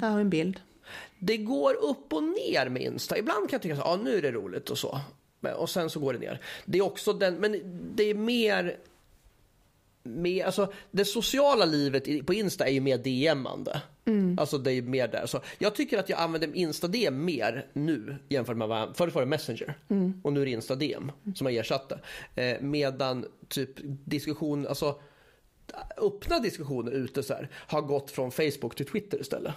[0.00, 0.60] här har vi en bild.
[1.18, 3.18] Det går upp och ner med Insta.
[3.18, 5.00] Ibland kan jag tycka så ja nu är det roligt och så.
[5.56, 6.40] Och sen så går det ner.
[6.64, 7.60] Det är också den, men
[7.96, 8.76] det är mer
[10.02, 13.82] med, alltså, det sociala livet på Insta är ju mer DMande.
[14.38, 15.26] Alltså det är mer där.
[15.26, 19.22] Så jag tycker att jag använder Insta DM mer nu jämfört med vad förut var
[19.22, 19.74] det Messenger
[20.22, 21.92] och nu är det Insta DM som har ersatt
[22.34, 22.50] det.
[22.50, 23.70] Eh, medan typ
[24.04, 25.00] diskussion, alltså
[25.96, 29.54] öppna diskussioner ute så här har gått från Facebook till Twitter istället.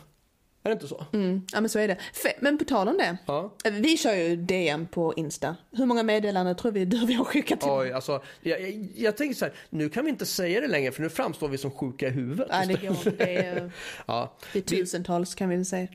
[0.65, 1.05] Är det inte så?
[1.13, 1.97] Mm, ja men så är det.
[2.39, 3.17] Men på tal om det.
[3.25, 3.53] Ja.
[3.71, 5.55] Vi kör ju DM på Insta.
[5.71, 7.69] Hur många meddelanden tror vi du vi har skickat till?
[7.69, 10.91] Oj, alltså, jag, jag, jag tänker så här, nu kan vi inte säga det längre
[10.91, 12.47] för nu framstår vi som sjuka i huvudet.
[12.49, 13.11] Nej, det går.
[13.17, 13.71] Det är,
[14.05, 15.87] ja, det är tusentals kan vi väl säga.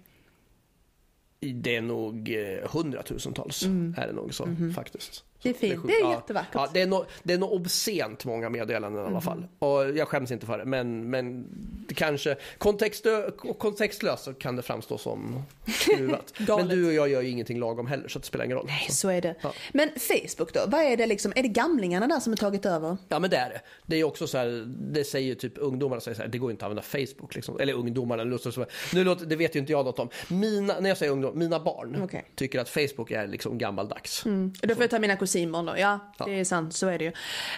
[1.41, 3.62] det är nog eh, hundratusentals.
[3.97, 5.25] Är det nog så faktiskt.
[5.43, 5.57] Mm.
[5.61, 5.86] Det är fint.
[5.86, 6.55] Det är ja, jättevackert.
[6.55, 7.05] Ja, det är nog
[7.41, 9.47] nog obscent många meddelanden i alla fall.
[9.59, 10.64] Och jag skäms inte för det.
[10.64, 11.47] Men, men
[11.88, 16.34] det kanske kontextö, kontextlöst så kan det framstå som skruvat.
[16.38, 18.66] men du och jag gör ju ingenting lagom heller så det spelar ingen roll.
[18.66, 19.09] Nej, Så.
[19.09, 19.34] är det.
[19.41, 19.53] Ja.
[19.72, 20.61] Men Facebook då?
[20.66, 21.32] Vad är det liksom?
[21.36, 22.97] Är det gamlingarna där som har tagit över?
[23.09, 23.61] Ja men det är det.
[23.86, 26.64] Det är också så här, det säger typ ungdomarna säger så här, det går inte
[26.64, 27.61] att använda Facebook liksom.
[27.61, 30.09] Eller ungdomarna, nu låter det, vet ju inte jag något om.
[30.28, 32.24] Mina, när jag säger ungdom, mina barn Okej.
[32.34, 34.26] tycker att Facebook är liksom gammaldags.
[34.26, 35.78] Och Då får jag ta mina kusinbarn då.
[35.78, 36.24] Ja, Ja.
[36.26, 36.74] det är sant.
[36.74, 37.12] Så är det ju.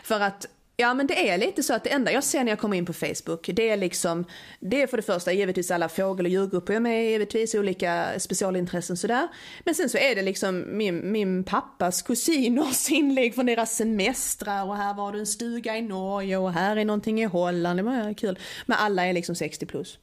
[0.04, 0.46] För att
[0.76, 2.86] Ja men det är lite så att det enda jag ser när jag kommer in
[2.86, 4.24] på Facebook det är liksom
[4.60, 7.54] Det är för det första givetvis alla fågel och djurgrupper jag är med i, givetvis
[7.54, 9.28] olika specialintressen sådär.
[9.64, 14.76] Men sen så är det liksom min, min pappas kusiners inlägg från deras semestrar och
[14.76, 17.78] här var det en stuga i Norge och här är någonting i Holland.
[17.78, 18.38] Det var kul.
[18.66, 19.98] Men alla är liksom 60 plus.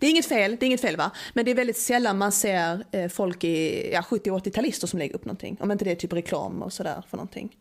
[0.00, 1.10] Det är inget fel, det är inget fel va?
[1.34, 5.24] Men det är väldigt sällan man ser eh, folk i ja, 70-80-talister som lägger upp
[5.24, 5.56] någonting.
[5.60, 7.56] Om inte det är typ reklam och sådär för någonting.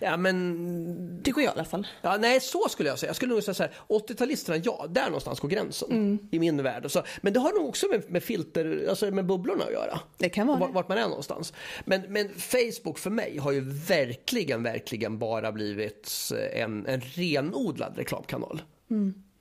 [0.00, 1.86] Ja men, Tycker jag i alla fall.
[2.02, 3.08] ja, nej så skulle jag säga.
[3.08, 6.90] Jag skulle nog säga så här, 80-talisterna, ja, där någonstans går gränsen i min värld.
[6.90, 10.00] Så, men det har nog också med, med filter, alltså med bubblorna att göra.
[10.18, 11.52] Det kan vara vart, man är någonstans.
[11.84, 18.62] Men, men Facebook för mig har ju verkligen, verkligen bara blivit en, en renodlad reklamkanal.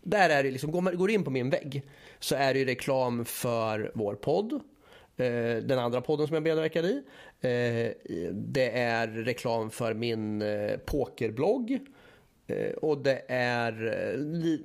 [0.04, 1.84] Där är det liksom, går man går in på min vägg
[2.20, 4.62] så är det ju reklam för vår podd.
[5.18, 7.03] Eh, den andra podden som jag medverkar i.
[7.41, 7.91] Eh,
[8.32, 11.80] det är reklam för min eh, pokerblogg.
[12.82, 13.72] Och det är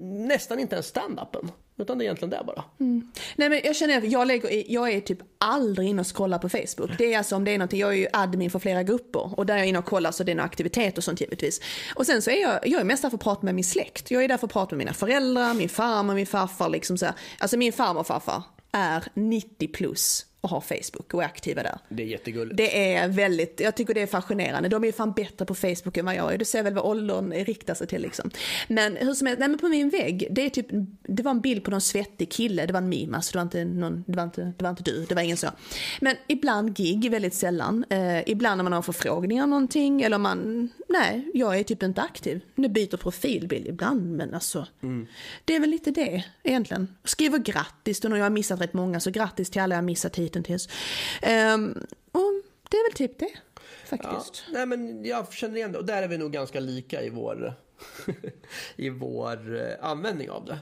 [0.01, 1.51] nästan inte ens standupen.
[1.77, 2.65] Utan det är egentligen det bara.
[2.81, 3.13] Mm.
[3.37, 6.49] Nej men jag känner att jag, lägger, jag är typ aldrig inne och scrollar på
[6.49, 6.91] Facebook.
[6.99, 9.47] Det är alltså om det är någonting, jag är ju admin för flera grupper och
[9.47, 11.61] där är jag inne och kollar så det är några aktivitet och sånt givetvis.
[11.95, 14.11] Och sen så är jag, jag är mest där för att prata med min släkt.
[14.11, 17.07] Jag är där för att prata med mina föräldrar, min farmor, min farfar liksom så
[17.07, 17.15] här.
[17.39, 18.43] Alltså min farmor och farfar
[18.73, 21.79] är 90 plus och har Facebook och är aktiva där.
[21.89, 22.57] Det är jättegulligt.
[22.57, 24.69] Det är väldigt, jag tycker det är fascinerande.
[24.69, 26.39] De är ju fan bättre på Facebook än vad jag är.
[26.39, 28.31] Du ser väl vad åldern riktar sig till liksom.
[28.69, 30.67] Men hur som helst, nej men på min vägg, det är typ,
[31.03, 32.67] det var en bild på någon svettig kille.
[32.67, 34.83] Det var en meme, alltså det var inte någon, det var inte, det var inte
[34.83, 35.49] du, det var ingen så.
[36.01, 37.85] Men ibland gig, väldigt sällan.
[37.91, 42.03] Eh, ibland när man har förfrågningar om någonting eller man, nej, jag är typ inte
[42.03, 42.41] aktiv.
[42.55, 44.67] Nu byter profilbild ibland, men alltså.
[45.45, 46.95] Det är väl lite det egentligen.
[47.05, 50.17] Skriver grattis då när jag har missat rätt många, så grattis till alla jag missat
[50.17, 50.69] hittills.
[51.55, 52.33] Um, och
[52.71, 53.31] det är väl typ det,
[53.91, 54.45] Ja, faktiskt.
[54.53, 57.55] nej men jag känner igen det och där är vi nog ganska lika i vår,
[58.77, 60.59] i vår eh, användning av det.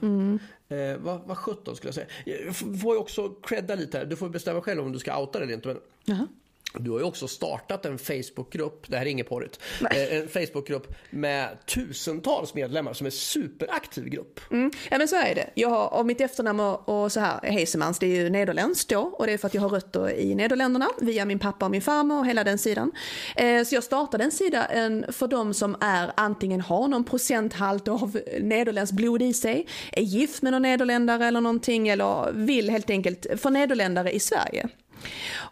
[0.75, 2.07] Eh, vad, vad 17 skulle jag säga.
[2.45, 5.39] Jag får ju också credda lite här, du får bestämma själv om du ska outa
[5.39, 5.67] det eller inte.
[5.67, 6.27] Men Jaha.
[6.73, 9.59] Du har ju också startat en Facebookgrupp, det här är inget porrigt,
[9.91, 14.39] eh, en Facebookgrupp med tusentals medlemmar som är superaktiv grupp.
[14.51, 14.71] Mm.
[14.89, 15.49] Ja men så är det.
[15.53, 18.99] Jag har, av mitt efternamn och, och så här, Heisemans, det är ju nederländskt då
[18.99, 21.81] och det är för att jag har rötter i Nederländerna via min pappa och min
[21.81, 22.91] farmor och hela den sidan.
[23.35, 27.87] Eh, så jag startade en sida en, för de som är antingen har någon procenthalt
[27.87, 32.89] av nederländskt blod i sig, är gift med någon nederländare eller någonting eller vill helt
[32.89, 34.69] enkelt för nederländare i Sverige.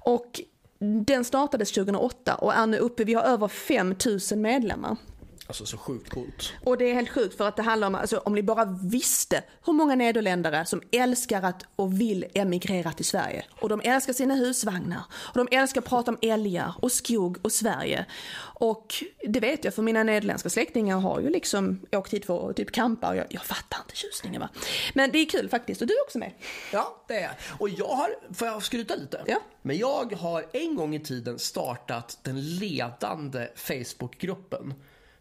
[0.04, 0.42] Och
[1.06, 4.98] den startades 2008 och är nu uppe, vi har över 5000 medlemmar.
[5.48, 6.54] Alltså så sjukt coolt.
[6.64, 9.44] Och det är helt sjukt för att det handlar om, alltså, om ni bara visste
[9.66, 13.46] hur många nederländare som älskar att och vill emigrera till Sverige.
[13.60, 15.02] Och de älskar sina husvagnar.
[15.14, 18.06] Och de älskar att prata om älgar och skog och Sverige.
[18.38, 18.94] Och
[19.28, 22.72] det vet jag för mina nederländska släktingar har ju liksom åkt hit för att typ
[22.72, 24.50] campa och jag, jag fattar inte tjusningen va.
[24.94, 26.32] Men det är kul faktiskt och du är också med.
[26.74, 27.32] Ja, det är jag.
[27.60, 29.24] Och jag har, får jag skryta lite?
[29.28, 29.38] Ja.
[29.62, 34.74] Men jag har en gång i tiden startat den ledande Facebookgruppen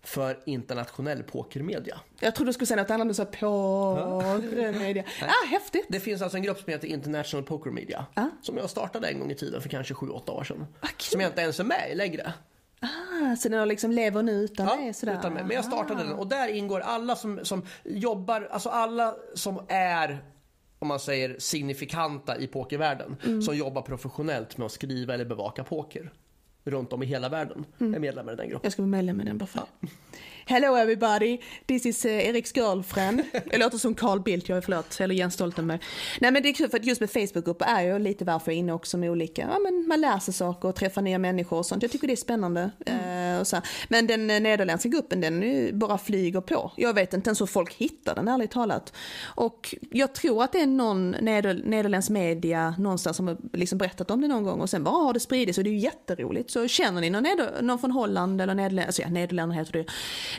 [0.05, 2.01] för internationell pokermedia.
[2.21, 5.05] Jag trodde du skulle säga något annat, du sa porrmedia.
[5.23, 5.87] Ah, häftigt!
[5.89, 8.07] Det finns alltså en grupp som heter International Poker Media.
[8.15, 8.27] Ah.
[8.43, 10.67] Som jag startade en gång i tiden för kanske 7-8 år sedan.
[10.81, 10.95] Ah, kul.
[10.99, 12.33] som jag inte ens är med i längre.
[12.81, 15.19] Ah, så den har liksom lever nu utan Ja, mig sådär?
[15.19, 15.43] utan mig.
[15.45, 20.25] Men jag startade den och där ingår alla som, som jobbar, alltså alla som är
[20.79, 23.17] om man säger signifikanta i pokervärlden.
[23.25, 23.43] Mm.
[23.43, 26.13] Som jobbar professionellt med att skriva eller bevaka poker.
[26.65, 27.95] Runt om i hela världen Mm.
[27.95, 28.61] är medlemmar i den gruppen.
[28.67, 29.89] Jag ska vara medlem i den bara för det.
[30.47, 33.23] Hello everybody, this is uh, Eriks girlfriend.
[33.51, 35.79] Jag låter som Carl Bildt, jag är förlåt, eller Jens Stoltenberg.
[36.21, 38.57] Nej men det är kul för att just med Facebookgrupper är ju lite varför jag
[38.57, 41.59] är inne också med olika, ja men man lär sig saker och träffar nya människor
[41.59, 41.83] och sånt.
[41.83, 42.71] Jag tycker det är spännande.
[42.87, 43.61] Eh, och så.
[43.89, 46.73] Men den eh, nederländska gruppen den bara flyger på.
[46.77, 48.93] Jag vet inte ens hur folk hittar den ärligt talat.
[49.25, 54.11] Och jag tror att det är någon neder, nederländsk media någonstans som har liksom berättat
[54.11, 56.51] om det någon gång och sen bara har det spridits och det är ju jätteroligt.
[56.51, 59.87] Så känner ni någon, neder, någon från Holland eller Nederländerna, alltså ja, Nederländerna heter det.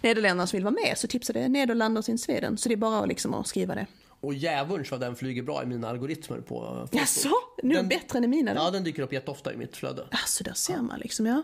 [0.04, 2.58] Nederländerna som vill vara med så tipsar det Nederlanders in Sweden.
[2.58, 3.86] Så det är bara liksom att skriva det.
[4.20, 7.02] Och djävulens vad den flyger bra i mina algoritmer på Facebook.
[7.02, 7.30] Jaså?
[7.64, 8.54] Nu Den- bättre än i mina?
[8.56, 10.08] Ja, den dyker upp jätteofta i mitt flöde.
[10.12, 11.43] Alltså där ser man liksom ja.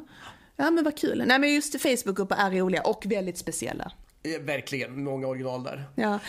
[0.55, 1.23] Ja men vad kul.
[1.27, 3.91] Nej men just Facebookgrupper är roliga och väldigt speciella.
[4.39, 5.85] Verkligen, många original där.
[5.95, 6.19] Ja.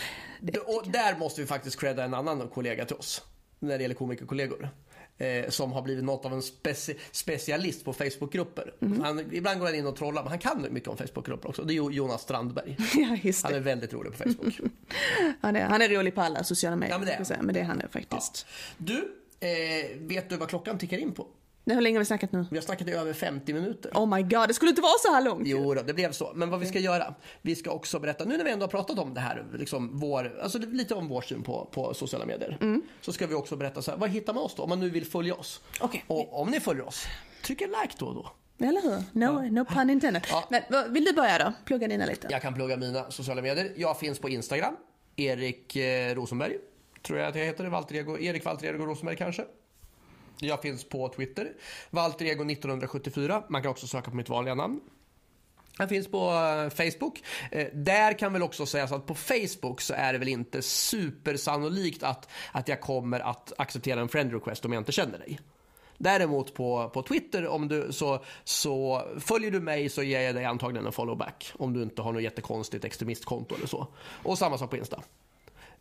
[0.65, 3.21] Och där måste vi faktiskt credda en annan kollega till oss.
[3.59, 4.69] När det gäller komikerkollegor.
[5.17, 8.73] Eh, som har blivit något av en speci- specialist på Facebookgrupper.
[9.03, 11.63] Han, ibland går han in och trollar, men han kan mycket om Facebookgrupper också.
[11.63, 12.77] Det är Jonas Strandberg.
[12.95, 14.59] ja Han är väldigt rolig på Facebook.
[15.41, 16.93] Han är, han är rolig på alla sociala medier.
[16.95, 18.45] Ja, men det är men det är han är faktiskt.
[18.77, 21.27] Du, eh, vet du vad klockan tickar in på?
[21.65, 22.45] Nej, Hur länge har vi snackat nu?
[22.51, 23.91] Vi har snackat i över 50 minuter.
[23.93, 25.47] Oh my god, det skulle inte vara så här långt.
[25.47, 26.31] Jo då, det blev så.
[26.35, 28.99] Men vad vi ska göra, vi ska också berätta, nu när vi ändå har pratat
[28.99, 32.57] om det här, liksom vår, alltså lite om vår syn på, på sociala medier.
[32.61, 32.81] Mm.
[33.01, 34.63] Så ska vi också berätta så här, vad hittar man oss då?
[34.63, 35.61] Om man nu vill följa oss.
[35.79, 36.03] Okej.
[36.07, 37.05] Och om ni följer oss,
[37.45, 38.31] tryck en like då och då.
[38.65, 39.03] Eller hur?
[39.11, 40.27] No, no pun intended.
[40.29, 40.47] Ja.
[40.49, 41.53] Men, vill du börja då?
[41.65, 42.27] Plugga dina lite.
[42.31, 43.71] Jag kan plugga mina sociala medier.
[43.75, 44.75] Jag finns på Instagram,
[45.15, 46.57] Erik eh, Rosenberg.
[47.01, 49.45] Tror jag att jag heter, Walter Ego, Erik Walter Ego Rosenberg kanske.
[50.47, 51.53] Jag finns på Twitter,
[51.89, 53.43] Walter Ego 1974.
[53.49, 54.79] Man kan också söka på mitt vanliga namn.
[55.77, 57.23] Jag finns på eh, Facebook.
[57.51, 62.03] Eh, där kan väl också sägas att på Facebook så är det väl inte supersannolikt
[62.03, 65.39] att, att jag kommer att acceptera en friend request om jag inte känner dig.
[65.97, 70.45] Däremot på, på Twitter, om du, så, så följer du mig så ger jag dig
[70.45, 71.53] antagligen en follow back.
[71.57, 73.87] Om du inte har något jättekonstigt extremistkonto eller så.
[74.23, 75.03] Och samma sak på Insta.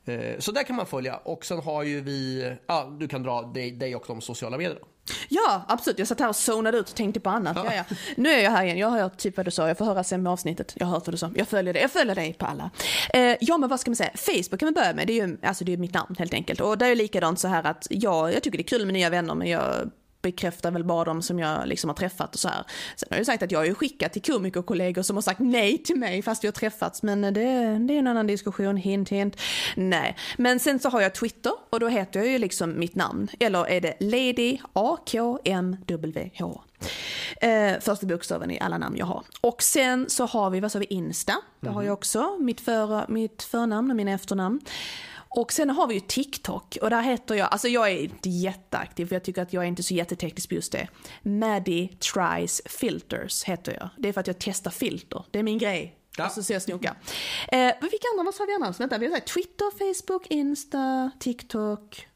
[0.06, 1.16] Eh, Så där kan man följa.
[1.16, 4.80] Och sen har ju vi, ja du kan dra dig, dig och de sociala medierna.
[5.28, 5.98] Ja, absolut.
[5.98, 7.56] Jag satt här och zonade ut och tänkte på annat.
[7.64, 7.74] Ja.
[7.74, 7.84] Ja,
[8.16, 8.78] Nu är jag här igen.
[8.78, 9.68] Jag har hört typ vad du sa.
[9.68, 10.72] Jag får höra sen med avsnittet.
[10.76, 11.30] Jag har hört vad du sa.
[11.34, 11.82] Jag följer dig.
[11.82, 12.70] Jag följer dig på alla.
[13.14, 14.10] Eh, ja, men vad ska man säga?
[14.14, 15.06] Facebook kan man börja med.
[15.06, 16.60] Det är ju alltså, det är mitt namn helt enkelt.
[16.60, 19.10] Och det är likadant så här att ja, jag tycker det är kul med nya
[19.10, 19.90] vänner, men jag
[20.22, 22.64] bekräftar väl bara de som jag liksom har träffat och så här.
[22.96, 25.40] Sen har jag ju sagt att jag har ju skickat till komikerkollegor som har sagt
[25.40, 27.02] nej till mig fast vi har träffats.
[27.02, 27.30] Men det,
[27.78, 29.36] det är en annan diskussion, hint hint.
[29.76, 33.28] Nej, men sen så har jag Twitter och då heter jag ju liksom mitt namn.
[33.40, 36.42] Eller är det Lady AKMWH.
[37.40, 39.22] Eh, första bokstaven i alla namn jag har.
[39.40, 41.34] Och sen så har vi, vad sa vi, Insta.
[41.60, 44.60] Där har jag också mitt, för, mitt förnamn och mina efternamn.
[45.36, 49.06] Och sen har vi ju TikTok och där heter jag, alltså jag är inte jätteaktiv
[49.06, 50.88] för jag tycker att jag är inte så jätteteknisk på just det.
[51.22, 53.88] Maddie tries filters heter jag.
[53.98, 55.96] Det är för att jag testar filter, det är min grej.
[56.16, 56.26] Ja.
[56.26, 56.96] Och så ser jag snoka.
[57.52, 58.80] Eh, vilka andra, vad sa vi annars?
[58.80, 62.06] Vänta, vi har Twitter, Facebook, Insta, TikTok.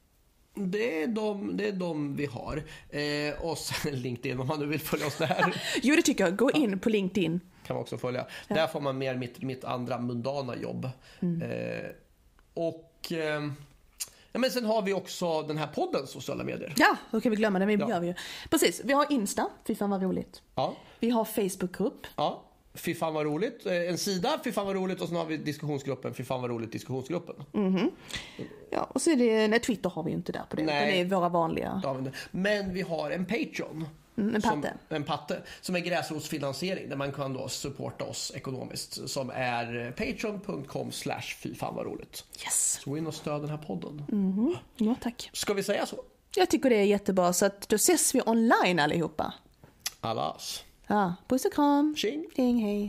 [0.54, 2.62] Det är de, det är de vi har.
[2.90, 5.62] Eh, och sen LinkedIn om man nu vill följa oss där.
[5.82, 7.40] Jo det tycker jag, gå in på LinkedIn.
[7.66, 8.26] kan man också följa.
[8.48, 10.90] Där får man mer mitt, mitt andra mundana jobb.
[11.20, 11.42] Mm.
[11.42, 11.90] Eh,
[12.54, 13.48] och eh,
[14.32, 16.74] Ja, men sen har vi också den här poddens sociala medier.
[16.76, 17.66] Ja, hur kan vi glömma det?
[17.66, 18.14] Vi gör vi ju.
[18.50, 20.42] Precis, vi har Insta, fy fan vad roligt.
[20.54, 20.74] Ja.
[21.00, 22.06] Vi har Facebookgrupp.
[22.16, 22.42] ja.
[22.74, 23.66] Fy fan vad roligt.
[23.66, 25.00] Eh, En sida, fy fan vad roligt.
[25.00, 27.34] Och sen har vi diskussionsgruppen, fy fan vad roligt diskussionsgruppen.
[28.70, 30.92] Ja, och så är det, nej Twitter har vi ju inte där på det, Nej.
[30.92, 31.80] det är våra vanliga.
[31.84, 31.96] Ja,
[32.30, 33.84] Men vi har en Patreon.
[34.18, 34.74] Mm, en Som, patte.
[34.88, 35.42] en patte.
[35.60, 39.08] Som är gräsrotsfinansiering där man kan då supporta oss ekonomiskt.
[39.10, 42.24] Som är patreon.com slash fy fan vad roligt.
[42.44, 42.80] Yes.
[42.84, 44.02] Så gå in och stöd den här podden.
[44.76, 45.30] Ja, tack.
[45.32, 45.96] Ska vi säga så?
[46.36, 49.34] Jag tycker det är jättebra, så att då ses vi online allihopa.
[50.00, 50.64] Allas.
[50.86, 51.94] Ja, puss och kram.
[51.96, 52.26] Tjing!
[52.36, 52.84] Ding, hej.